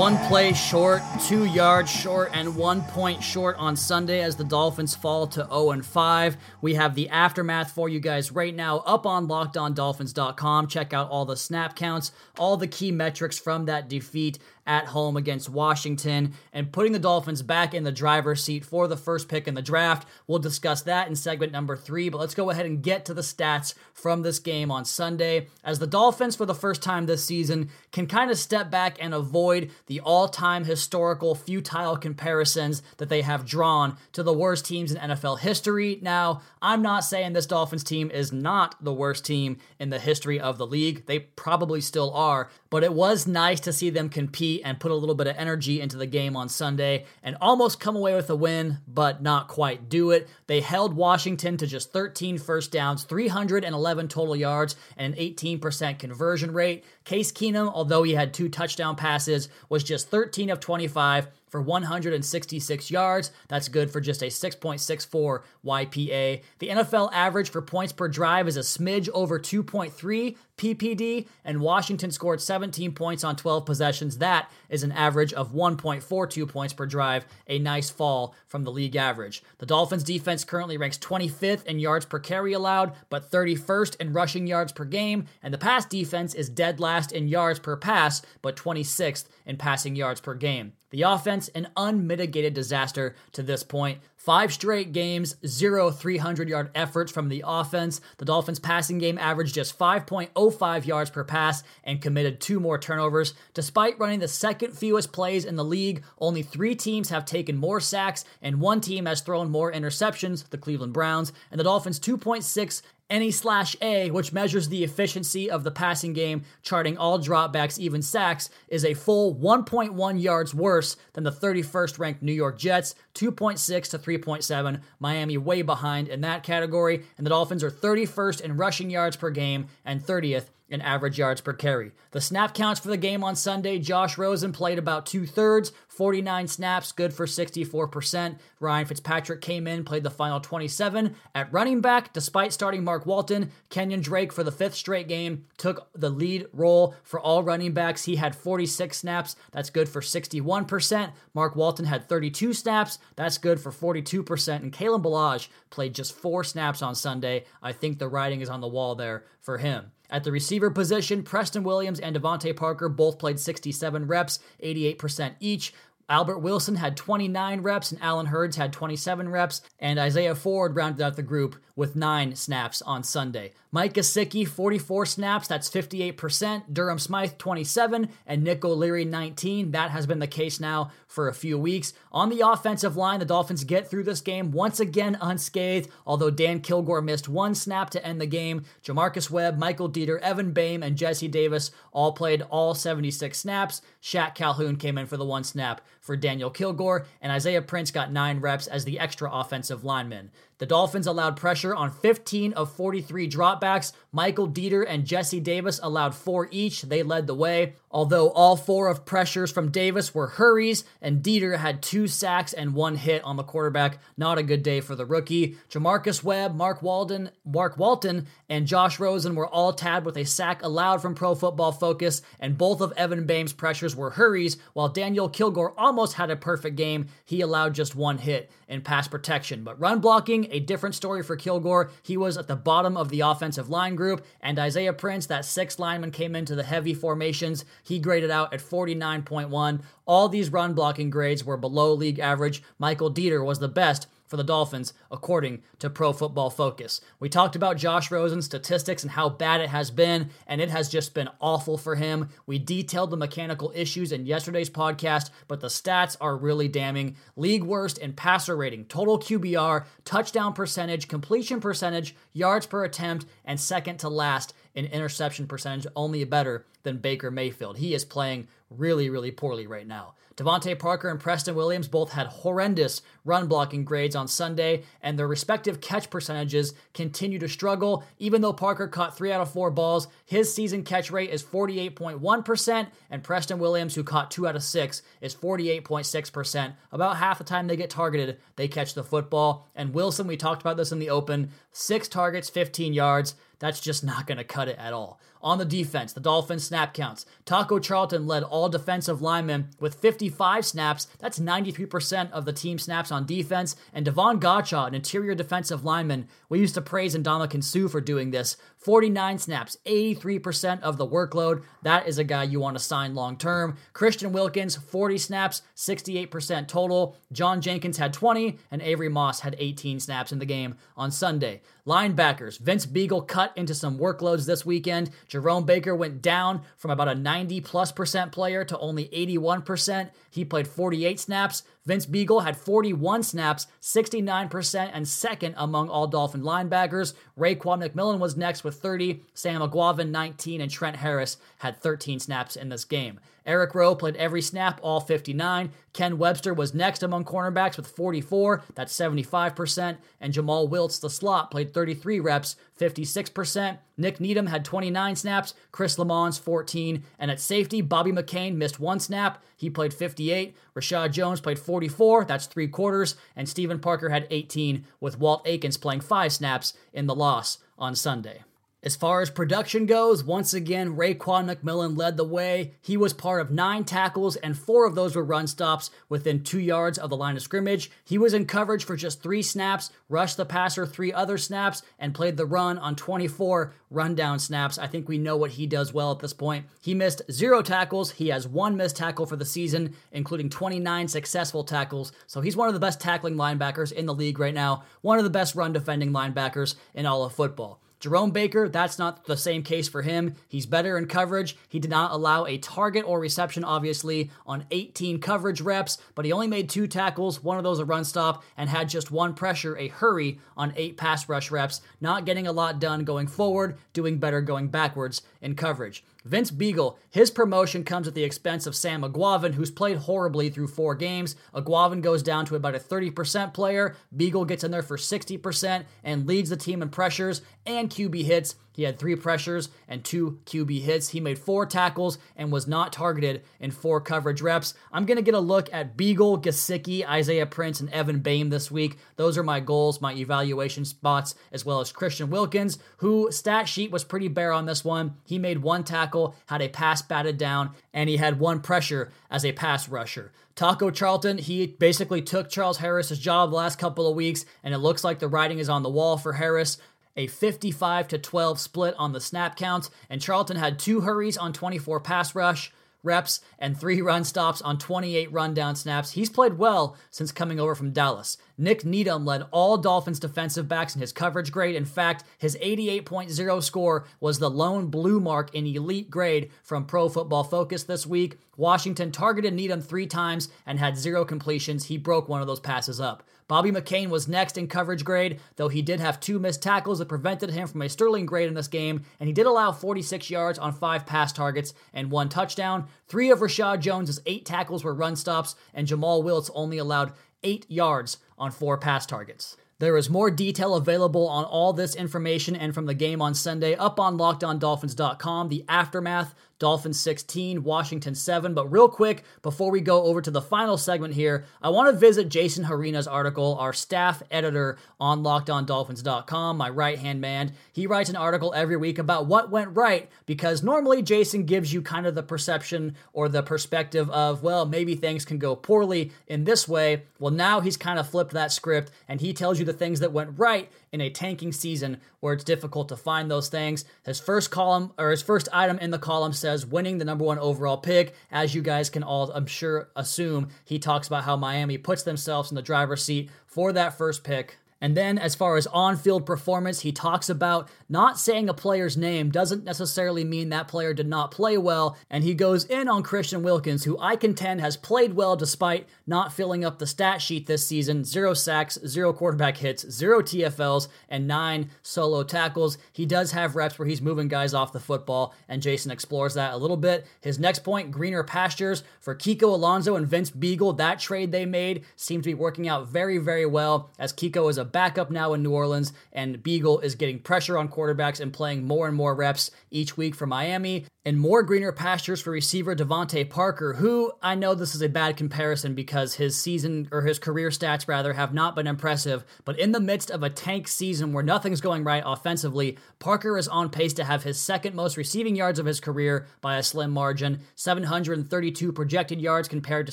One 0.00 0.16
play 0.28 0.54
short, 0.54 1.02
two 1.26 1.44
yards 1.44 1.90
short, 1.90 2.30
and 2.32 2.56
one 2.56 2.80
point 2.80 3.22
short 3.22 3.56
on 3.58 3.76
Sunday 3.76 4.22
as 4.22 4.34
the 4.34 4.44
Dolphins 4.44 4.94
fall 4.94 5.26
to 5.26 5.46
0 5.46 5.72
and 5.72 5.84
5. 5.84 6.38
We 6.62 6.72
have 6.72 6.94
the 6.94 7.10
aftermath 7.10 7.72
for 7.72 7.86
you 7.86 8.00
guys 8.00 8.32
right 8.32 8.54
now 8.54 8.78
up 8.86 9.04
on 9.04 9.28
lockedondolphins.com. 9.28 10.68
Check 10.68 10.94
out 10.94 11.10
all 11.10 11.26
the 11.26 11.36
snap 11.36 11.76
counts, 11.76 12.12
all 12.38 12.56
the 12.56 12.66
key 12.66 12.90
metrics 12.90 13.38
from 13.38 13.66
that 13.66 13.90
defeat 13.90 14.38
at 14.66 14.86
home 14.86 15.16
against 15.16 15.48
Washington 15.48 16.32
and 16.52 16.72
putting 16.72 16.92
the 16.92 16.98
Dolphins 16.98 17.42
back 17.42 17.74
in 17.74 17.82
the 17.82 17.90
driver's 17.90 18.42
seat 18.42 18.64
for 18.64 18.86
the 18.86 18.96
first 18.96 19.28
pick 19.28 19.48
in 19.48 19.54
the 19.54 19.62
draft. 19.62 20.06
We'll 20.28 20.38
discuss 20.38 20.82
that 20.82 21.08
in 21.08 21.16
segment 21.16 21.50
number 21.50 21.76
three, 21.76 22.08
but 22.08 22.18
let's 22.18 22.36
go 22.36 22.50
ahead 22.50 22.66
and 22.66 22.80
get 22.80 23.04
to 23.06 23.14
the 23.14 23.22
stats 23.22 23.74
from 23.92 24.22
this 24.22 24.38
game 24.38 24.70
on 24.70 24.84
Sunday 24.84 25.48
as 25.64 25.80
the 25.80 25.88
Dolphins, 25.88 26.36
for 26.36 26.46
the 26.46 26.54
first 26.54 26.82
time 26.82 27.06
this 27.06 27.24
season, 27.24 27.70
can 27.90 28.06
kind 28.06 28.30
of 28.30 28.38
step 28.38 28.70
back 28.70 28.96
and 29.00 29.12
avoid 29.12 29.70
the 29.90 30.00
all 30.00 30.28
time 30.28 30.64
historical 30.64 31.34
futile 31.34 31.96
comparisons 31.96 32.80
that 32.98 33.08
they 33.08 33.22
have 33.22 33.44
drawn 33.44 33.96
to 34.12 34.22
the 34.22 34.32
worst 34.32 34.64
teams 34.64 34.92
in 34.92 35.10
NFL 35.10 35.40
history. 35.40 35.98
Now, 36.00 36.42
I'm 36.62 36.80
not 36.80 37.00
saying 37.00 37.32
this 37.32 37.44
Dolphins 37.44 37.82
team 37.82 38.08
is 38.08 38.32
not 38.32 38.76
the 38.80 38.92
worst 38.92 39.24
team 39.24 39.56
in 39.80 39.90
the 39.90 39.98
history 39.98 40.38
of 40.38 40.58
the 40.58 40.66
league. 40.66 41.06
They 41.06 41.18
probably 41.18 41.80
still 41.80 42.14
are, 42.14 42.48
but 42.70 42.84
it 42.84 42.92
was 42.92 43.26
nice 43.26 43.58
to 43.60 43.72
see 43.72 43.90
them 43.90 44.08
compete 44.08 44.62
and 44.64 44.78
put 44.78 44.92
a 44.92 44.94
little 44.94 45.16
bit 45.16 45.26
of 45.26 45.34
energy 45.36 45.80
into 45.80 45.96
the 45.96 46.06
game 46.06 46.36
on 46.36 46.48
Sunday 46.48 47.04
and 47.24 47.36
almost 47.40 47.80
come 47.80 47.96
away 47.96 48.14
with 48.14 48.30
a 48.30 48.36
win, 48.36 48.78
but 48.86 49.22
not 49.22 49.48
quite 49.48 49.88
do 49.88 50.12
it. 50.12 50.28
They 50.46 50.60
held 50.60 50.94
Washington 50.94 51.56
to 51.56 51.66
just 51.66 51.92
13 51.92 52.38
first 52.38 52.70
downs, 52.70 53.02
311 53.02 54.06
total 54.06 54.36
yards, 54.36 54.76
and 54.96 55.14
an 55.14 55.20
18% 55.20 55.98
conversion 55.98 56.52
rate. 56.52 56.84
Case 57.04 57.32
Keenum, 57.32 57.72
although 57.74 58.04
he 58.04 58.14
had 58.14 58.32
two 58.32 58.48
touchdown 58.48 58.94
passes, 58.94 59.48
was 59.68 59.79
just 59.84 60.08
13 60.08 60.50
of 60.50 60.60
25 60.60 61.28
for 61.48 61.60
166 61.60 62.90
yards. 62.90 63.32
That's 63.48 63.68
good 63.68 63.90
for 63.90 64.00
just 64.00 64.22
a 64.22 64.26
6.64 64.26 65.42
YPA. 65.64 66.42
The 66.58 66.68
NFL 66.68 67.10
average 67.12 67.50
for 67.50 67.60
points 67.60 67.92
per 67.92 68.08
drive 68.08 68.48
is 68.48 68.56
a 68.56 68.60
smidge 68.60 69.08
over 69.12 69.38
2.3 69.38 70.36
PPD, 70.60 71.26
and 71.42 71.62
Washington 71.62 72.10
scored 72.10 72.40
17 72.40 72.92
points 72.92 73.24
on 73.24 73.34
12 73.34 73.64
possessions. 73.64 74.18
That 74.18 74.50
is 74.68 74.82
an 74.82 74.92
average 74.92 75.32
of 75.32 75.54
1.42 75.54 76.46
points 76.46 76.74
per 76.74 76.84
drive, 76.84 77.24
a 77.46 77.58
nice 77.58 77.88
fall 77.88 78.34
from 78.46 78.64
the 78.64 78.70
league 78.70 78.94
average. 78.94 79.42
The 79.56 79.64
Dolphins 79.64 80.04
defense 80.04 80.44
currently 80.44 80.76
ranks 80.76 80.98
25th 80.98 81.64
in 81.64 81.78
yards 81.78 82.04
per 82.04 82.18
carry 82.18 82.52
allowed, 82.52 82.92
but 83.08 83.30
31st 83.30 83.96
in 84.00 84.12
rushing 84.12 84.46
yards 84.46 84.72
per 84.72 84.84
game, 84.84 85.24
and 85.42 85.54
the 85.54 85.58
pass 85.58 85.86
defense 85.86 86.34
is 86.34 86.50
dead 86.50 86.78
last 86.78 87.10
in 87.10 87.26
yards 87.26 87.58
per 87.58 87.76
pass, 87.78 88.20
but 88.42 88.56
26th 88.56 89.28
in 89.46 89.56
passing 89.56 89.96
yards 89.96 90.20
per 90.20 90.34
game. 90.34 90.74
The 90.90 91.02
offense, 91.02 91.48
an 91.48 91.68
unmitigated 91.76 92.52
disaster 92.52 93.14
to 93.32 93.42
this 93.42 93.62
point. 93.62 94.00
Five 94.20 94.52
straight 94.52 94.92
games, 94.92 95.36
zero 95.46 95.90
300 95.90 96.46
yard 96.46 96.70
efforts 96.74 97.10
from 97.10 97.30
the 97.30 97.42
offense. 97.46 98.02
The 98.18 98.26
Dolphins' 98.26 98.58
passing 98.58 98.98
game 98.98 99.16
averaged 99.16 99.54
just 99.54 99.78
5.05 99.78 100.84
yards 100.84 101.08
per 101.08 101.24
pass 101.24 101.62
and 101.84 102.02
committed 102.02 102.38
two 102.38 102.60
more 102.60 102.76
turnovers. 102.76 103.32
Despite 103.54 103.98
running 103.98 104.20
the 104.20 104.28
second 104.28 104.76
fewest 104.76 105.10
plays 105.10 105.46
in 105.46 105.56
the 105.56 105.64
league, 105.64 106.04
only 106.18 106.42
three 106.42 106.74
teams 106.74 107.08
have 107.08 107.24
taken 107.24 107.56
more 107.56 107.80
sacks, 107.80 108.26
and 108.42 108.60
one 108.60 108.82
team 108.82 109.06
has 109.06 109.22
thrown 109.22 109.50
more 109.50 109.72
interceptions, 109.72 110.46
the 110.50 110.58
Cleveland 110.58 110.92
Browns. 110.92 111.32
And 111.50 111.58
the 111.58 111.64
Dolphins' 111.64 111.98
2.6 111.98 112.82
any 113.10 113.30
slash 113.30 113.76
A, 113.82 114.10
which 114.10 114.32
measures 114.32 114.68
the 114.68 114.84
efficiency 114.84 115.50
of 115.50 115.64
the 115.64 115.70
passing 115.70 116.12
game, 116.12 116.44
charting 116.62 116.96
all 116.96 117.18
dropbacks, 117.18 117.78
even 117.78 118.00
sacks, 118.00 118.48
is 118.68 118.84
a 118.84 118.94
full 118.94 119.34
1.1 119.34 120.22
yards 120.22 120.54
worse 120.54 120.96
than 121.12 121.24
the 121.24 121.32
31st 121.32 121.98
ranked 121.98 122.22
New 122.22 122.32
York 122.32 122.58
Jets, 122.58 122.94
2.6 123.14 123.90
to 123.90 123.98
3.7. 123.98 124.80
Miami 125.00 125.36
way 125.36 125.62
behind 125.62 126.08
in 126.08 126.20
that 126.20 126.42
category, 126.42 127.04
and 127.18 127.26
the 127.26 127.30
Dolphins 127.30 127.64
are 127.64 127.70
31st 127.70 128.40
in 128.40 128.56
rushing 128.56 128.90
yards 128.90 129.16
per 129.16 129.30
game 129.30 129.66
and 129.84 130.00
30th 130.04 130.46
in 130.70 130.80
average 130.80 131.18
yards 131.18 131.40
per 131.40 131.52
carry. 131.52 131.90
The 132.12 132.20
snap 132.20 132.54
counts 132.54 132.80
for 132.80 132.88
the 132.88 132.96
game 132.96 133.24
on 133.24 133.36
Sunday 133.36 133.78
Josh 133.78 134.16
Rosen 134.16 134.52
played 134.52 134.78
about 134.78 135.04
two 135.04 135.26
thirds, 135.26 135.72
49 135.88 136.46
snaps, 136.46 136.92
good 136.92 137.12
for 137.12 137.26
64%. 137.26 138.38
Ryan 138.60 138.86
Fitzpatrick 138.86 139.40
came 139.40 139.66
in, 139.66 139.84
played 139.84 140.04
the 140.04 140.10
final 140.10 140.40
27. 140.40 141.16
At 141.34 141.52
running 141.52 141.80
back, 141.80 142.12
despite 142.12 142.52
starting 142.52 142.84
Mark 142.84 143.04
Walton, 143.04 143.50
Kenyan 143.68 144.02
Drake 144.02 144.32
for 144.32 144.44
the 144.44 144.52
fifth 144.52 144.74
straight 144.74 145.08
game 145.08 145.44
took 145.58 145.88
the 145.94 146.08
lead 146.10 146.46
role 146.52 146.94
for 147.02 147.20
all 147.20 147.42
running 147.42 147.72
backs. 147.72 148.04
He 148.04 148.16
had 148.16 148.36
46 148.36 148.96
snaps, 148.96 149.36
that's 149.50 149.70
good 149.70 149.88
for 149.88 150.00
61%. 150.00 151.12
Mark 151.34 151.56
Walton 151.56 151.86
had 151.86 152.08
32 152.08 152.52
snaps, 152.54 152.98
that's 153.16 153.38
good 153.38 153.60
for 153.60 153.72
42%. 153.72 154.56
And 154.56 154.72
Kalen 154.72 155.02
Ballage 155.02 155.48
played 155.70 155.94
just 155.94 156.14
four 156.14 156.44
snaps 156.44 156.80
on 156.80 156.94
Sunday. 156.94 157.44
I 157.62 157.72
think 157.72 157.98
the 157.98 158.08
writing 158.08 158.40
is 158.40 158.48
on 158.48 158.60
the 158.60 158.68
wall 158.68 158.94
there 158.94 159.24
for 159.40 159.58
him. 159.58 159.90
At 160.10 160.24
the 160.24 160.32
receiver 160.32 160.70
position, 160.70 161.22
Preston 161.22 161.62
Williams 161.62 162.00
and 162.00 162.16
DeVante 162.16 162.54
Parker 162.56 162.88
both 162.88 163.18
played 163.18 163.38
67 163.38 164.06
reps, 164.06 164.40
88% 164.62 165.36
each. 165.38 165.72
Albert 166.08 166.38
Wilson 166.40 166.74
had 166.74 166.96
29 166.96 167.60
reps 167.60 167.92
and 167.92 168.02
Allen 168.02 168.26
Hurns 168.26 168.56
had 168.56 168.72
27 168.72 169.28
reps, 169.28 169.62
and 169.78 170.00
Isaiah 170.00 170.34
Ford 170.34 170.74
rounded 170.74 171.00
out 171.00 171.14
the 171.14 171.22
group 171.22 171.54
with 171.76 171.94
9 171.94 172.34
snaps 172.34 172.82
on 172.82 173.04
Sunday. 173.04 173.52
Mike 173.72 173.94
Gesicki, 173.94 174.46
44 174.46 175.06
snaps, 175.06 175.46
that's 175.46 175.70
58%. 175.70 176.72
Durham 176.72 176.98
Smythe, 176.98 177.38
27, 177.38 178.08
and 178.26 178.42
Nick 178.42 178.64
O'Leary, 178.64 179.04
19. 179.04 179.70
That 179.70 179.92
has 179.92 180.06
been 180.06 180.18
the 180.18 180.26
case 180.26 180.58
now 180.58 180.90
for 181.06 181.28
a 181.28 181.34
few 181.34 181.56
weeks. 181.56 181.92
On 182.10 182.30
the 182.30 182.40
offensive 182.40 182.96
line, 182.96 183.20
the 183.20 183.24
Dolphins 183.24 183.62
get 183.62 183.88
through 183.88 184.02
this 184.02 184.20
game 184.20 184.50
once 184.50 184.80
again 184.80 185.16
unscathed, 185.20 185.88
although 186.04 186.30
Dan 186.30 186.60
Kilgore 186.60 187.00
missed 187.00 187.28
one 187.28 187.54
snap 187.54 187.90
to 187.90 188.04
end 188.04 188.20
the 188.20 188.26
game. 188.26 188.64
J'Marcus 188.82 189.30
Webb, 189.30 189.56
Michael 189.56 189.88
Deiter, 189.88 190.18
Evan 190.18 190.52
Boehm, 190.52 190.82
and 190.82 190.96
Jesse 190.96 191.28
Davis 191.28 191.70
all 191.92 192.10
played 192.10 192.42
all 192.50 192.74
76 192.74 193.38
snaps. 193.38 193.82
Shaq 194.02 194.34
Calhoun 194.34 194.76
came 194.76 194.98
in 194.98 195.06
for 195.06 195.16
the 195.16 195.24
one 195.24 195.44
snap 195.44 195.80
for 196.00 196.16
Daniel 196.16 196.50
Kilgore, 196.50 197.06
and 197.20 197.30
Isaiah 197.30 197.62
Prince 197.62 197.92
got 197.92 198.10
nine 198.10 198.40
reps 198.40 198.66
as 198.66 198.84
the 198.84 198.98
extra 198.98 199.30
offensive 199.32 199.84
lineman. 199.84 200.32
The 200.60 200.66
Dolphins 200.66 201.06
allowed 201.06 201.38
pressure 201.38 201.74
on 201.74 201.90
15 201.90 202.52
of 202.52 202.70
43 202.72 203.30
dropbacks. 203.30 203.94
Michael 204.12 204.46
Deiter 204.46 204.84
and 204.86 205.06
Jesse 205.06 205.40
Davis 205.40 205.80
allowed 205.82 206.14
four 206.14 206.48
each. 206.50 206.82
They 206.82 207.02
led 207.02 207.26
the 207.26 207.34
way. 207.34 207.76
Although 207.92 208.30
all 208.30 208.56
four 208.56 208.86
of 208.86 209.04
pressures 209.04 209.50
from 209.50 209.72
Davis 209.72 210.14
were 210.14 210.28
hurries, 210.28 210.84
and 211.02 211.24
Deiter 211.24 211.58
had 211.58 211.82
two 211.82 212.06
sacks 212.06 212.52
and 212.52 212.72
one 212.72 212.94
hit 212.94 213.22
on 213.24 213.36
the 213.36 213.42
quarterback. 213.42 213.98
Not 214.16 214.38
a 214.38 214.44
good 214.44 214.62
day 214.62 214.80
for 214.80 214.94
the 214.94 215.04
rookie. 215.04 215.56
J'Marcus 215.68 216.22
Webb, 216.22 216.54
Mark 216.54 216.82
Walden, 216.82 217.30
Mark 217.44 217.76
Walton, 217.76 218.28
and 218.48 218.68
Josh 218.68 219.00
Rosen 219.00 219.34
were 219.34 219.48
all 219.48 219.72
tabbed 219.72 220.06
with 220.06 220.16
a 220.16 220.24
sack 220.24 220.62
allowed 220.62 221.02
from 221.02 221.16
Pro 221.16 221.34
Football 221.34 221.72
Focus, 221.72 222.22
and 222.38 222.56
both 222.56 222.80
of 222.80 222.92
Evan 222.96 223.26
Boehm's 223.26 223.52
pressures 223.52 223.96
were 223.96 224.10
hurries, 224.10 224.56
while 224.72 224.88
Daniel 224.88 225.28
Kilgore 225.28 225.74
almost 225.76 226.14
had 226.14 226.30
a 226.30 226.36
perfect 226.36 226.76
game. 226.76 227.08
He 227.24 227.40
allowed 227.40 227.74
just 227.74 227.96
one 227.96 228.18
hit 228.18 228.52
in 228.68 228.82
pass 228.82 229.08
protection. 229.08 229.64
But 229.64 229.80
run 229.80 229.98
blocking, 229.98 230.46
a 230.52 230.60
different 230.60 230.94
story 230.94 231.24
for 231.24 231.34
Kilgore. 231.34 231.90
He 232.04 232.16
was 232.16 232.36
at 232.36 232.46
the 232.46 232.54
bottom 232.54 232.96
of 232.96 233.08
the 233.08 233.20
offensive 233.20 233.68
line 233.68 233.96
group, 233.96 234.24
and 234.40 234.60
Isaiah 234.60 234.92
Prince, 234.92 235.26
that 235.26 235.44
sixth 235.44 235.80
lineman, 235.80 236.12
came 236.12 236.36
into 236.36 236.54
the 236.54 236.62
heavy 236.62 236.94
formations 236.94 237.64
He 237.82 237.98
graded 237.98 238.30
out 238.30 238.52
at 238.52 238.60
49.1. 238.60 239.82
All 240.06 240.28
these 240.28 240.52
run 240.52 240.74
blocking 240.74 241.10
grades 241.10 241.44
were 241.44 241.56
below 241.56 241.92
league 241.94 242.18
average. 242.18 242.62
Michael 242.78 243.12
Deiter 243.12 243.44
was 243.44 243.58
the 243.58 243.68
best 243.68 244.06
for 244.30 244.36
the 244.36 244.44
Dolphins, 244.44 244.94
according 245.10 245.60
to 245.80 245.90
Pro 245.90 246.12
Football 246.12 246.50
Focus. 246.50 247.00
We 247.18 247.28
talked 247.28 247.56
about 247.56 247.76
Josh 247.76 248.12
Rosen's 248.12 248.44
statistics 248.44 249.02
and 249.02 249.10
how 249.10 249.28
bad 249.28 249.60
it 249.60 249.70
has 249.70 249.90
been, 249.90 250.30
and 250.46 250.60
it 250.60 250.70
has 250.70 250.88
just 250.88 251.14
been 251.14 251.28
awful 251.40 251.76
for 251.76 251.96
him. 251.96 252.28
We 252.46 252.60
detailed 252.60 253.10
the 253.10 253.16
mechanical 253.16 253.72
issues 253.74 254.12
in 254.12 254.26
yesterday's 254.26 254.70
podcast, 254.70 255.30
but 255.48 255.58
the 255.58 255.66
stats 255.66 256.16
are 256.20 256.36
really 256.36 256.68
damning. 256.68 257.16
League 257.34 257.64
worst 257.64 257.98
in 257.98 258.12
passer 258.12 258.56
rating, 258.56 258.84
total 258.84 259.18
QBR, 259.18 259.86
touchdown 260.04 260.52
percentage, 260.52 261.08
completion 261.08 261.58
percentage, 261.58 262.14
yards 262.32 262.66
per 262.66 262.84
attempt, 262.84 263.26
and 263.44 263.58
second 263.58 263.98
to 263.98 264.08
last 264.08 264.54
in 264.80 264.92
interception 264.92 265.46
percentage, 265.46 265.86
only 265.94 266.24
better 266.24 266.64
than 266.82 266.98
Baker 266.98 267.30
Mayfield. 267.30 267.78
He 267.78 267.94
is 267.94 268.04
playing 268.04 268.48
really, 268.70 269.10
really 269.10 269.30
poorly 269.30 269.66
right 269.66 269.86
now. 269.86 270.14
DeVante 270.36 270.78
Parker 270.78 271.10
and 271.10 271.20
Preston 271.20 271.54
Williams 271.54 271.86
both 271.86 272.12
had 272.12 272.28
horrendous 272.28 273.02
run 273.26 273.46
blocking 273.46 273.84
grades 273.84 274.16
on 274.16 274.26
Sunday, 274.26 274.84
and 275.02 275.18
their 275.18 275.28
respective 275.28 275.82
catch 275.82 276.08
percentages 276.08 276.72
continue 276.94 277.38
to 277.38 277.48
struggle. 277.48 278.04
Even 278.18 278.40
though 278.40 278.54
Parker 278.54 278.88
caught 278.88 279.14
three 279.14 279.32
out 279.32 279.42
of 279.42 279.52
four 279.52 279.70
balls, 279.70 280.08
his 280.24 280.54
season 280.54 280.82
catch 280.82 281.10
rate 281.10 281.28
is 281.28 281.42
48.1%, 281.42 282.86
and 283.10 283.22
Preston 283.22 283.58
Williams, 283.58 283.94
who 283.94 284.02
caught 284.02 284.30
two 284.30 284.48
out 284.48 284.56
of 284.56 284.62
six, 284.62 285.02
is 285.20 285.34
48.6%. 285.34 286.72
About 286.90 287.18
half 287.18 287.36
the 287.36 287.44
time 287.44 287.66
they 287.66 287.76
get 287.76 287.90
targeted, 287.90 288.38
they 288.56 288.68
catch 288.68 288.94
the 288.94 289.04
football. 289.04 289.68
And 289.74 289.92
Wilson, 289.92 290.26
we 290.26 290.38
talked 290.38 290.62
about 290.62 290.78
this 290.78 290.92
in 290.92 291.00
the 291.00 291.10
open, 291.10 291.50
six 291.70 292.08
targets, 292.08 292.48
15 292.48 292.94
yards. 292.94 293.34
That's 293.60 293.78
just 293.80 294.02
not 294.02 294.26
going 294.26 294.38
to 294.38 294.44
cut 294.44 294.68
it 294.68 294.78
at 294.78 294.92
all. 294.92 295.20
On 295.42 295.58
the 295.58 295.64
defense, 295.64 296.12
the 296.12 296.20
Dolphins 296.20 296.64
snap 296.64 296.92
counts. 296.92 297.24
Taco 297.46 297.78
Charlton 297.78 298.26
led 298.26 298.42
all 298.42 298.68
defensive 298.68 299.22
linemen 299.22 299.70
with 299.80 299.94
55 299.94 300.66
snaps. 300.66 301.06
That's 301.18 301.38
93% 301.38 302.30
of 302.32 302.44
the 302.44 302.52
team 302.52 302.78
snaps 302.78 303.10
on 303.10 303.24
defense. 303.24 303.74
And 303.92 304.04
Davon 304.04 304.38
Godchaux, 304.38 304.86
an 304.86 304.94
interior 304.94 305.34
defensive 305.34 305.84
lineman, 305.84 306.28
we 306.48 306.60
used 306.60 306.74
to 306.74 306.82
praise 306.82 307.16
Ndamukong 307.16 307.64
Suh 307.64 307.88
for 307.88 308.00
doing 308.00 308.30
this. 308.30 308.56
49 308.76 309.38
snaps, 309.38 309.76
83% 309.84 310.80
of 310.80 310.96
the 310.96 311.06
workload. 311.06 311.62
That 311.82 312.08
is 312.08 312.18
a 312.18 312.24
guy 312.24 312.44
you 312.44 312.60
want 312.60 312.78
to 312.78 312.82
sign 312.82 313.14
long 313.14 313.36
term. 313.36 313.76
Christian 313.92 314.32
Wilkins, 314.32 314.76
40 314.76 315.18
snaps, 315.18 315.62
68% 315.76 316.66
total. 316.66 317.16
John 317.30 317.60
Jenkins 317.60 317.98
had 317.98 318.14
20, 318.14 318.58
and 318.70 318.80
Avery 318.80 319.10
Moss 319.10 319.40
had 319.40 319.54
18 319.58 320.00
snaps 320.00 320.32
in 320.32 320.38
the 320.38 320.46
game 320.46 320.76
on 320.96 321.10
Sunday. 321.10 321.60
Linebackers, 321.86 322.58
Vince 322.58 322.86
Biegel 322.86 323.26
cut 323.26 323.52
into 323.56 323.74
some 323.74 323.98
workloads 323.98 324.46
this 324.46 324.64
weekend. 324.64 325.10
Jerome 325.30 325.64
Baker 325.64 325.94
went 325.94 326.20
down 326.20 326.62
from 326.76 326.90
about 326.90 327.06
a 327.06 327.14
90 327.14 327.60
plus 327.60 327.92
percent 327.92 328.32
player 328.32 328.64
to 328.64 328.76
only 328.78 329.06
81%. 329.08 330.10
He 330.28 330.44
played 330.44 330.66
48 330.66 331.20
snaps. 331.20 331.62
Vince 331.90 332.06
Biegel 332.06 332.44
had 332.44 332.56
41 332.56 333.24
snaps, 333.24 333.66
69%, 333.82 334.90
and 334.94 335.08
second 335.08 335.56
among 335.58 335.88
all 335.88 336.06
Dolphin 336.06 336.42
linebackers. 336.42 337.14
Raekwon 337.36 337.84
McMillan 337.84 338.20
was 338.20 338.36
next 338.36 338.62
with 338.62 338.76
30, 338.76 339.24
Sam 339.34 339.60
Eguavoen 339.60 340.10
19, 340.10 340.60
and 340.60 340.70
Trent 340.70 340.94
Harris 340.94 341.38
had 341.58 341.82
13 341.82 342.20
snaps 342.20 342.54
in 342.54 342.68
this 342.68 342.84
game. 342.84 343.18
Eric 343.44 343.74
Rowe 343.74 343.96
played 343.96 344.14
every 344.14 344.40
snap, 344.40 344.78
all 344.82 345.00
59. 345.00 345.72
Ken 345.92 346.18
Webster 346.18 346.54
was 346.54 346.74
next 346.74 347.02
among 347.02 347.24
cornerbacks 347.24 347.76
with 347.76 347.88
44, 347.88 348.62
that's 348.76 348.96
75%. 348.96 349.96
And 350.20 350.32
Jomal 350.32 350.68
Wiltz, 350.68 351.00
the 351.00 351.10
slot, 351.10 351.50
played 351.50 351.74
33 351.74 352.20
reps, 352.20 352.54
56%. 352.78 353.78
Nick 353.96 354.20
Needham 354.20 354.46
had 354.46 354.64
29 354.64 355.16
snaps, 355.16 355.54
Chris 355.72 355.96
Lammons 355.96 356.38
14. 356.38 357.02
And 357.18 357.30
at 357.32 357.40
safety, 357.40 357.80
Bobby 357.80 358.12
McCain 358.12 358.54
missed 358.54 358.78
one 358.78 359.00
snap, 359.00 359.42
he 359.60 359.68
played 359.68 359.92
58. 359.92 360.56
Reshad 360.74 361.12
Jones 361.12 361.42
played 361.42 361.58
44, 361.58 362.24
that's 362.24 362.46
three 362.46 362.66
quarters. 362.66 363.14
And 363.36 363.46
Steven 363.46 363.78
Parker 363.78 364.08
had 364.08 364.26
18, 364.30 364.86
with 365.00 365.18
Walt 365.18 365.42
Aikens 365.44 365.76
playing 365.76 366.00
five 366.00 366.32
snaps 366.32 366.72
in 366.94 367.06
the 367.06 367.14
loss 367.14 367.58
on 367.78 367.94
Sunday. 367.94 368.42
As 368.82 368.96
far 368.96 369.20
as 369.20 369.28
production 369.28 369.84
goes, 369.84 370.24
once 370.24 370.54
again, 370.54 370.96
Raekwon 370.96 371.54
McMillan 371.54 371.98
led 371.98 372.16
the 372.16 372.24
way. 372.24 372.72
He 372.80 372.96
was 372.96 373.12
part 373.12 373.42
of 373.42 373.50
nine 373.50 373.84
tackles, 373.84 374.36
and 374.36 374.56
four 374.56 374.86
of 374.86 374.94
those 374.94 375.14
were 375.14 375.22
run 375.22 375.46
stops 375.48 375.90
within 376.08 376.42
two 376.42 376.60
yards 376.60 376.96
of 376.96 377.10
the 377.10 377.16
line 377.16 377.36
of 377.36 377.42
scrimmage. 377.42 377.90
He 378.06 378.16
was 378.16 378.32
in 378.32 378.46
coverage 378.46 378.84
for 378.84 378.96
just 378.96 379.22
three 379.22 379.42
snaps, 379.42 379.90
rushed 380.08 380.38
the 380.38 380.46
passer 380.46 380.86
three 380.86 381.12
other 381.12 381.36
snaps, 381.36 381.82
and 381.98 382.14
played 382.14 382.38
the 382.38 382.46
run 382.46 382.78
on 382.78 382.96
24 382.96 383.74
rundown 383.90 384.38
snaps. 384.38 384.78
I 384.78 384.86
think 384.86 385.10
we 385.10 385.18
know 385.18 385.36
what 385.36 385.50
he 385.50 385.66
does 385.66 385.92
well 385.92 386.10
at 386.10 386.20
this 386.20 386.32
point. 386.32 386.64
He 386.80 386.94
missed 386.94 387.20
zero 387.30 387.60
tackles. 387.60 388.12
He 388.12 388.28
has 388.28 388.48
one 388.48 388.78
missed 388.78 388.96
tackle 388.96 389.26
for 389.26 389.36
the 389.36 389.44
season, 389.44 389.94
including 390.10 390.48
29 390.48 391.06
successful 391.08 391.64
tackles. 391.64 392.12
So 392.26 392.40
he's 392.40 392.56
one 392.56 392.68
of 392.68 392.74
the 392.74 392.80
best 392.80 392.98
tackling 392.98 393.34
linebackers 393.34 393.92
in 393.92 394.06
the 394.06 394.14
league 394.14 394.38
right 394.38 394.54
now, 394.54 394.84
one 395.02 395.18
of 395.18 395.24
the 395.24 395.28
best 395.28 395.54
run 395.54 395.74
defending 395.74 396.12
linebackers 396.12 396.76
in 396.94 397.04
all 397.04 397.24
of 397.24 397.34
football. 397.34 397.82
Jerome 398.00 398.30
Baker, 398.30 398.66
that's 398.66 398.98
not 398.98 399.26
the 399.26 399.36
same 399.36 399.62
case 399.62 399.86
for 399.86 400.00
him. 400.00 400.34
He's 400.48 400.64
better 400.64 400.96
in 400.96 401.06
coverage. 401.06 401.54
He 401.68 401.78
did 401.78 401.90
not 401.90 402.12
allow 402.12 402.46
a 402.46 402.56
target 402.56 403.04
or 403.06 403.20
reception, 403.20 403.62
obviously, 403.62 404.30
on 404.46 404.64
18 404.70 405.20
coverage 405.20 405.60
reps, 405.60 405.98
but 406.14 406.24
he 406.24 406.32
only 406.32 406.46
made 406.46 406.70
two 406.70 406.86
tackles, 406.86 407.44
one 407.44 407.58
of 407.58 407.64
those 407.64 407.78
a 407.78 407.84
run 407.84 408.04
stop, 408.04 408.42
and 408.56 408.70
had 408.70 408.88
just 408.88 409.10
one 409.10 409.34
pressure, 409.34 409.76
a 409.76 409.88
hurry, 409.88 410.40
on 410.56 410.72
eight 410.76 410.96
pass 410.96 411.28
rush 411.28 411.50
reps. 411.50 411.82
Not 412.00 412.24
getting 412.24 412.46
a 412.46 412.52
lot 412.52 412.80
done 412.80 413.04
going 413.04 413.26
forward, 413.26 413.76
doing 413.92 414.16
better 414.16 414.40
going 414.40 414.68
backwards 414.68 415.20
in 415.42 415.54
coverage. 415.54 416.02
Vince 416.24 416.50
Biegel, 416.50 416.96
his 417.08 417.30
promotion 417.30 417.82
comes 417.82 418.06
at 418.06 418.14
the 418.14 418.24
expense 418.24 418.66
of 418.66 418.76
Sam 418.76 419.02
Eguavoen, 419.02 419.54
who's 419.54 419.70
played 419.70 419.98
horribly 419.98 420.50
through 420.50 420.68
four 420.68 420.94
games. 420.94 421.36
Eguavoen 421.54 422.02
goes 422.02 422.22
down 422.22 422.44
to 422.46 422.56
about 422.56 422.74
a 422.74 422.78
30% 422.78 423.54
player. 423.54 423.96
Biegel 424.14 424.46
gets 424.46 424.64
in 424.64 424.70
there 424.70 424.82
for 424.82 424.96
60% 424.96 425.84
and 426.04 426.26
leads 426.26 426.50
the 426.50 426.56
team 426.56 426.82
in 426.82 426.90
pressures 426.90 427.42
and 427.64 427.88
QB 427.88 428.24
hits. 428.24 428.56
He 428.72 428.84
had 428.84 428.98
three 428.98 429.16
pressures 429.16 429.68
and 429.88 430.04
two 430.04 430.40
QB 430.46 430.82
hits. 430.82 431.08
He 431.08 431.20
made 431.20 431.38
four 431.38 431.66
tackles 431.66 432.18
and 432.36 432.52
was 432.52 432.66
not 432.66 432.92
targeted 432.92 433.42
in 433.58 433.70
four 433.70 434.00
coverage 434.00 434.40
reps. 434.40 434.74
I'm 434.92 435.06
going 435.06 435.16
to 435.16 435.22
get 435.22 435.34
a 435.34 435.40
look 435.40 435.68
at 435.72 435.96
Biegel, 435.96 436.42
Gesicki, 436.42 437.06
Isaiah 437.06 437.46
Prince, 437.46 437.80
and 437.80 437.90
Evan 437.90 438.20
Boehm 438.20 438.50
this 438.50 438.70
week. 438.70 438.98
Those 439.16 439.36
are 439.36 439.42
my 439.42 439.60
goals, 439.60 440.00
my 440.00 440.14
evaluation 440.14 440.84
spots, 440.84 441.34
as 441.52 441.64
well 441.64 441.80
as 441.80 441.92
Christian 441.92 442.30
Wilkins, 442.30 442.78
who 442.98 443.30
stat 443.32 443.68
sheet 443.68 443.90
was 443.90 444.04
pretty 444.04 444.28
bare 444.28 444.52
on 444.52 444.66
this 444.66 444.84
one. 444.84 445.14
He 445.24 445.38
made 445.38 445.58
one 445.58 445.84
tackle, 445.84 446.34
had 446.46 446.62
a 446.62 446.68
pass 446.68 447.02
batted 447.02 447.38
down, 447.38 447.70
and 447.92 448.08
he 448.08 448.16
had 448.16 448.38
one 448.38 448.60
pressure 448.60 449.10
as 449.30 449.44
a 449.44 449.52
pass 449.52 449.88
rusher. 449.88 450.32
Taco 450.56 450.90
Charlton, 450.90 451.38
he 451.38 451.66
basically 451.66 452.20
took 452.20 452.50
Charles 452.50 452.78
Harris's 452.78 453.18
job 453.18 453.50
the 453.50 453.56
last 453.56 453.78
couple 453.78 454.06
of 454.06 454.14
weeks, 454.14 454.44
and 454.62 454.74
it 454.74 454.78
looks 454.78 455.02
like 455.02 455.18
the 455.18 455.28
writing 455.28 455.58
is 455.58 455.70
on 455.70 455.82
the 455.82 455.88
wall 455.88 456.18
for 456.18 456.34
Harris 456.34 456.76
a 457.16 457.26
55 457.26 458.08
to 458.08 458.18
12 458.18 458.60
split 458.60 458.94
on 458.98 459.12
the 459.12 459.20
snap 459.20 459.56
counts, 459.56 459.90
and 460.08 460.20
Charlton 460.20 460.56
had 460.56 460.78
two 460.78 461.00
hurries 461.00 461.36
on 461.36 461.52
24 461.52 462.00
pass 462.00 462.34
rush 462.34 462.72
reps 463.02 463.40
and 463.58 463.78
three 463.78 464.00
run 464.02 464.24
stops 464.24 464.60
on 464.62 464.78
28 464.78 465.32
rundown 465.32 465.74
snaps. 465.74 466.12
He's 466.12 466.30
played 466.30 466.58
well 466.58 466.96
since 467.10 467.32
coming 467.32 467.58
over 467.58 467.74
from 467.74 467.92
Dallas. 467.92 468.36
Nick 468.60 468.84
Needham 468.84 469.24
led 469.24 469.44
all 469.52 469.78
Dolphins 469.78 470.20
defensive 470.20 470.68
backs 470.68 470.94
in 470.94 471.00
his 471.00 471.14
coverage 471.14 471.50
grade. 471.50 471.74
In 471.74 471.86
fact, 471.86 472.24
his 472.36 472.58
88.0 472.58 473.62
score 473.62 474.04
was 474.20 474.38
the 474.38 474.50
lone 474.50 474.88
blue 474.88 475.18
mark 475.18 475.54
in 475.54 475.66
elite 475.66 476.10
grade 476.10 476.50
from 476.62 476.84
Pro 476.84 477.08
Football 477.08 477.42
Focus 477.42 477.84
this 477.84 478.06
week. 478.06 478.38
Washington 478.58 479.12
targeted 479.12 479.54
Needham 479.54 479.80
three 479.80 480.06
times 480.06 480.50
and 480.66 480.78
had 480.78 480.98
zero 480.98 481.24
completions. 481.24 481.86
He 481.86 481.96
broke 481.96 482.28
one 482.28 482.42
of 482.42 482.46
those 482.46 482.60
passes 482.60 483.00
up. 483.00 483.22
Bobby 483.48 483.72
McCain 483.72 484.10
was 484.10 484.28
next 484.28 484.58
in 484.58 484.68
coverage 484.68 485.04
grade, 485.04 485.40
though 485.56 485.68
he 485.68 485.80
did 485.80 485.98
have 485.98 486.20
two 486.20 486.38
missed 486.38 486.62
tackles 486.62 486.98
that 486.98 487.08
prevented 487.08 487.50
him 487.50 487.66
from 487.66 487.80
a 487.80 487.88
sterling 487.88 488.26
grade 488.26 488.46
in 488.46 488.54
this 488.54 488.68
game, 488.68 489.04
and 489.18 489.26
he 489.26 489.32
did 489.32 489.46
allow 489.46 489.72
46 489.72 490.28
yards 490.28 490.58
on 490.58 490.74
five 490.74 491.06
pass 491.06 491.32
targets 491.32 491.72
and 491.94 492.10
one 492.10 492.28
touchdown. 492.28 492.86
Three 493.08 493.30
of 493.30 493.40
Reshad 493.40 493.80
Jones's 493.80 494.20
eight 494.26 494.44
tackles 494.44 494.84
were 494.84 494.94
run 494.94 495.16
stops, 495.16 495.56
and 495.72 495.86
Jomal 495.86 496.22
Wiltz 496.22 496.50
only 496.54 496.76
allowed 496.76 497.14
eight 497.42 497.64
yards 497.68 498.18
on 498.40 498.50
four 498.50 498.78
pass 498.78 499.06
targets. 499.06 499.56
There 499.78 499.96
is 499.96 500.10
more 500.10 500.30
detail 500.30 500.74
available 500.74 501.26
on 501.28 501.44
all 501.44 501.72
this 501.72 501.94
information 501.94 502.54
and 502.54 502.74
from 502.74 502.86
the 502.86 502.94
game 502.94 503.22
on 503.22 503.34
Sunday 503.34 503.74
up 503.74 504.00
on 504.00 504.18
lockedondolphins.com. 504.18 505.48
The 505.48 505.64
aftermath 505.68 506.34
Dolphins 506.60 507.00
16, 507.00 507.64
Washington 507.64 508.14
7. 508.14 508.54
But 508.54 508.70
real 508.70 508.88
quick, 508.88 509.24
before 509.42 509.72
we 509.72 509.80
go 509.80 510.04
over 510.04 510.20
to 510.20 510.30
the 510.30 510.42
final 510.42 510.76
segment 510.76 511.14
here, 511.14 511.46
I 511.60 511.70
want 511.70 511.92
to 511.92 511.98
visit 511.98 512.28
Jason 512.28 512.64
Hrina's 512.64 513.08
article, 513.08 513.56
our 513.58 513.72
staff 513.72 514.22
editor 514.30 514.76
on 515.00 515.24
lockedondolphins.com, 515.24 516.56
my 516.58 516.68
right 516.68 516.98
hand 516.98 517.20
man. 517.20 517.54
He 517.72 517.86
writes 517.86 518.10
an 518.10 518.16
article 518.16 518.52
every 518.54 518.76
week 518.76 518.98
about 518.98 519.26
what 519.26 519.50
went 519.50 519.74
right 519.74 520.08
because 520.26 520.62
normally 520.62 521.02
Jason 521.02 521.46
gives 521.46 521.72
you 521.72 521.80
kind 521.80 522.06
of 522.06 522.14
the 522.14 522.22
perception 522.22 522.94
or 523.14 523.28
the 523.28 523.42
perspective 523.42 524.10
of, 524.10 524.42
well, 524.42 524.66
maybe 524.66 524.94
things 524.94 525.24
can 525.24 525.38
go 525.38 525.56
poorly 525.56 526.12
in 526.26 526.44
this 526.44 526.68
way. 526.68 527.04
Well, 527.18 527.32
now 527.32 527.60
he's 527.60 527.78
kind 527.78 527.98
of 527.98 528.08
flipped 528.08 528.34
that 528.34 528.52
script 528.52 528.92
and 529.08 529.20
he 529.20 529.32
tells 529.32 529.58
you 529.58 529.64
the 529.64 529.72
things 529.72 530.00
that 530.00 530.12
went 530.12 530.38
right 530.38 530.70
in 530.92 531.00
a 531.00 531.08
tanking 531.08 531.52
season 531.52 532.00
where 532.20 532.34
it's 532.34 532.44
difficult 532.44 532.88
to 532.88 532.96
find 532.96 533.30
those 533.30 533.48
things. 533.48 533.84
His 534.04 534.20
first 534.20 534.50
column 534.50 534.92
or 534.98 535.10
his 535.10 535.22
first 535.22 535.48
item 535.52 535.78
in 535.78 535.90
the 535.90 535.98
column 535.98 536.32
says, 536.32 536.49
winning 536.66 536.98
the 536.98 537.04
number 537.04 537.24
one 537.24 537.38
overall 537.38 537.78
pick. 537.78 538.14
As 538.30 538.54
you 538.54 538.62
guys 538.62 538.90
can 538.90 539.02
all, 539.02 539.30
I'm 539.32 539.46
sure, 539.46 539.90
assume, 539.96 540.48
he 540.64 540.78
talks 540.78 541.06
about 541.06 541.24
how 541.24 541.36
Miami 541.36 541.78
puts 541.78 542.02
themselves 542.02 542.50
in 542.50 542.54
the 542.54 542.62
driver's 542.62 543.04
seat 543.04 543.30
for 543.46 543.72
that 543.72 543.96
first 543.96 544.24
pick. 544.24 544.58
And 544.80 544.96
then, 544.96 545.18
as 545.18 545.34
far 545.34 545.56
as 545.56 545.66
on 545.66 545.96
field 545.96 546.24
performance, 546.24 546.80
he 546.80 546.92
talks 546.92 547.28
about 547.28 547.68
not 547.88 548.18
saying 548.18 548.48
a 548.48 548.54
player's 548.54 548.96
name 548.96 549.30
doesn't 549.30 549.64
necessarily 549.64 550.24
mean 550.24 550.48
that 550.48 550.68
player 550.68 550.94
did 550.94 551.06
not 551.06 551.30
play 551.30 551.58
well. 551.58 551.98
And 552.08 552.24
he 552.24 552.34
goes 552.34 552.64
in 552.64 552.88
on 552.88 553.02
Christian 553.02 553.42
Wilkins, 553.42 553.84
who 553.84 553.98
I 553.98 554.16
contend 554.16 554.60
has 554.60 554.76
played 554.76 555.14
well 555.14 555.36
despite 555.36 555.86
not 556.06 556.32
filling 556.32 556.64
up 556.64 556.78
the 556.78 556.86
stat 556.86 557.20
sheet 557.20 557.46
this 557.46 557.66
season 557.66 558.04
zero 558.04 558.32
sacks, 558.32 558.78
zero 558.86 559.12
quarterback 559.12 559.58
hits, 559.58 559.88
zero 559.90 560.22
TFLs, 560.22 560.88
and 561.08 561.26
nine 561.26 561.70
solo 561.82 562.22
tackles. 562.22 562.78
He 562.92 563.04
does 563.04 563.32
have 563.32 563.56
reps 563.56 563.78
where 563.78 563.88
he's 563.88 564.00
moving 564.00 564.28
guys 564.28 564.54
off 564.54 564.72
the 564.72 564.80
football, 564.80 565.34
and 565.48 565.60
Jason 565.60 565.90
explores 565.90 566.34
that 566.34 566.54
a 566.54 566.56
little 566.56 566.76
bit. 566.76 567.06
His 567.20 567.38
next 567.38 567.60
point 567.60 567.90
greener 567.90 568.24
pastures 568.24 568.82
for 569.00 569.14
Kiko 569.14 569.44
Alonso 569.44 569.96
and 569.96 570.06
Vince 570.06 570.30
Biegel. 570.30 570.76
That 570.78 571.00
trade 571.00 571.32
they 571.32 571.44
made 571.44 571.84
seems 571.96 572.24
to 572.24 572.30
be 572.30 572.34
working 572.34 572.68
out 572.68 572.88
very, 572.88 573.18
very 573.18 573.46
well 573.46 573.90
as 573.98 574.12
Kiko 574.12 574.48
is 574.48 574.56
a 574.56 574.69
backup 574.72 575.10
now 575.10 575.32
in 575.34 575.42
New 575.42 575.52
Orleans, 575.52 575.92
and 576.12 576.42
Biegel 576.42 576.82
is 576.82 576.94
getting 576.94 577.18
pressure 577.18 577.58
on 577.58 577.68
quarterbacks 577.68 578.20
and 578.20 578.32
playing 578.32 578.66
more 578.66 578.86
and 578.86 578.96
more 578.96 579.14
reps 579.14 579.50
each 579.70 579.96
week 579.96 580.14
for 580.14 580.26
Miami. 580.26 580.86
And 581.02 581.18
more 581.18 581.42
greener 581.42 581.72
pastures 581.72 582.20
for 582.20 582.30
receiver 582.30 582.76
DeVante 582.76 583.30
Parker, 583.30 583.72
who 583.72 584.12
I 584.20 584.34
know 584.34 584.54
this 584.54 584.74
is 584.74 584.82
a 584.82 584.88
bad 584.90 585.16
comparison 585.16 585.74
because 585.74 586.16
his 586.16 586.38
season 586.38 586.90
or 586.92 587.00
his 587.00 587.18
career 587.18 587.48
stats 587.48 587.88
rather 587.88 588.12
have 588.12 588.34
not 588.34 588.54
been 588.54 588.66
impressive, 588.66 589.24
but 589.46 589.58
in 589.58 589.72
the 589.72 589.80
midst 589.80 590.10
of 590.10 590.22
a 590.22 590.28
tank 590.28 590.68
season 590.68 591.14
where 591.14 591.24
nothing's 591.24 591.62
going 591.62 591.84
right 591.84 592.02
offensively, 592.04 592.76
Parker 592.98 593.38
is 593.38 593.48
on 593.48 593.70
pace 593.70 593.94
to 593.94 594.04
have 594.04 594.24
his 594.24 594.38
second 594.38 594.74
most 594.74 594.98
receiving 594.98 595.34
yards 595.34 595.58
of 595.58 595.64
his 595.64 595.80
career 595.80 596.26
by 596.42 596.58
a 596.58 596.62
slim 596.62 596.90
margin, 596.90 597.40
732 597.54 598.70
projected 598.70 599.22
yards 599.22 599.48
compared 599.48 599.86
to 599.86 599.92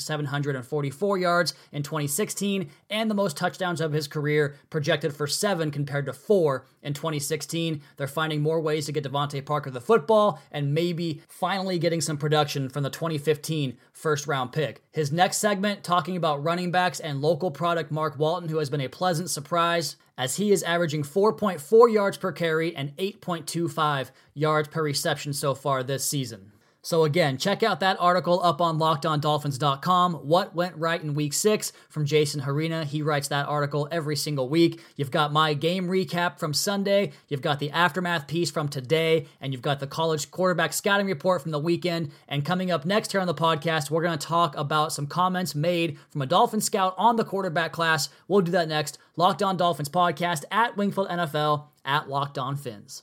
744 0.00 1.16
yards 1.16 1.54
in 1.72 1.82
2016, 1.82 2.68
and 2.90 3.10
the 3.10 3.14
most 3.14 3.34
touchdowns 3.34 3.80
of 3.80 3.94
his 3.94 4.08
career 4.08 4.56
projected 4.68 5.14
for 5.14 5.26
7 5.26 5.70
compared 5.70 6.04
to 6.04 6.12
4 6.12 6.66
in 6.82 6.92
2016. 6.92 7.80
They're 7.96 8.06
finding 8.06 8.42
more 8.42 8.60
ways 8.60 8.84
to 8.86 8.92
get 8.92 9.04
DeVante 9.04 9.44
Parker 9.46 9.70
the 9.70 9.80
football 9.80 10.42
and 10.52 10.74
maybe 10.74 10.97
finally 11.28 11.78
getting 11.78 12.00
some 12.00 12.16
production 12.16 12.68
from 12.68 12.82
the 12.82 12.90
2015 12.90 13.76
first 13.92 14.26
round 14.26 14.52
pick. 14.52 14.82
His 14.92 15.12
next 15.12 15.38
segment, 15.38 15.84
talking 15.84 16.16
about 16.16 16.42
running 16.42 16.70
backs 16.70 17.00
and 17.00 17.20
local 17.20 17.50
product 17.50 17.90
Mark 17.90 18.18
Walton, 18.18 18.48
who 18.48 18.58
has 18.58 18.70
been 18.70 18.80
a 18.80 18.88
pleasant 18.88 19.30
surprise 19.30 19.96
as 20.16 20.36
he 20.36 20.50
is 20.50 20.62
averaging 20.64 21.04
4.4 21.04 21.92
yards 21.92 22.16
per 22.16 22.32
carry 22.32 22.74
and 22.74 22.96
8.25 22.96 24.10
yards 24.34 24.68
per 24.68 24.82
reception 24.82 25.32
so 25.32 25.54
far 25.54 25.82
this 25.82 26.04
season. 26.04 26.52
So 26.88 27.04
again, 27.04 27.36
check 27.36 27.62
out 27.62 27.80
that 27.80 27.98
article 28.00 28.42
up 28.42 28.62
on 28.62 28.78
lockedondolphins.com. 28.78 30.14
What 30.14 30.54
went 30.54 30.74
right 30.74 31.02
in 31.02 31.12
week 31.12 31.34
six 31.34 31.70
from 31.90 32.06
Jason 32.06 32.40
Hrina. 32.40 32.84
He 32.84 33.02
writes 33.02 33.28
that 33.28 33.46
article 33.46 33.88
every 33.90 34.16
single 34.16 34.48
week. 34.48 34.80
You've 34.96 35.10
got 35.10 35.30
my 35.30 35.52
game 35.52 35.88
recap 35.88 36.38
from 36.38 36.54
Sunday, 36.54 37.12
you've 37.28 37.42
got 37.42 37.58
the 37.58 37.70
aftermath 37.72 38.26
piece 38.26 38.50
from 38.50 38.70
today, 38.70 39.26
and 39.38 39.52
you've 39.52 39.60
got 39.60 39.80
the 39.80 39.86
college 39.86 40.30
quarterback 40.30 40.72
scouting 40.72 41.06
report 41.06 41.42
from 41.42 41.50
the 41.50 41.58
weekend. 41.58 42.10
And 42.26 42.42
coming 42.42 42.70
up 42.70 42.86
next 42.86 43.12
here 43.12 43.20
on 43.20 43.26
the 43.26 43.34
podcast, 43.34 43.90
we're 43.90 44.02
going 44.02 44.18
to 44.18 44.26
talk 44.26 44.56
about 44.56 44.90
some 44.90 45.06
comments 45.06 45.54
made 45.54 45.98
from 46.08 46.22
a 46.22 46.26
Dolphin 46.26 46.62
scout 46.62 46.94
on 46.96 47.16
the 47.16 47.24
quarterback 47.24 47.70
class. 47.70 48.08
We'll 48.28 48.40
do 48.40 48.52
that 48.52 48.66
next. 48.66 48.96
Locked 49.14 49.42
On 49.42 49.58
Dolphins 49.58 49.90
podcast 49.90 50.44
at 50.50 50.78
Wingfield 50.78 51.10
NFL 51.10 51.66
at 51.84 52.08
Locked 52.08 52.38
On 52.38 52.56
Phins. 52.56 53.02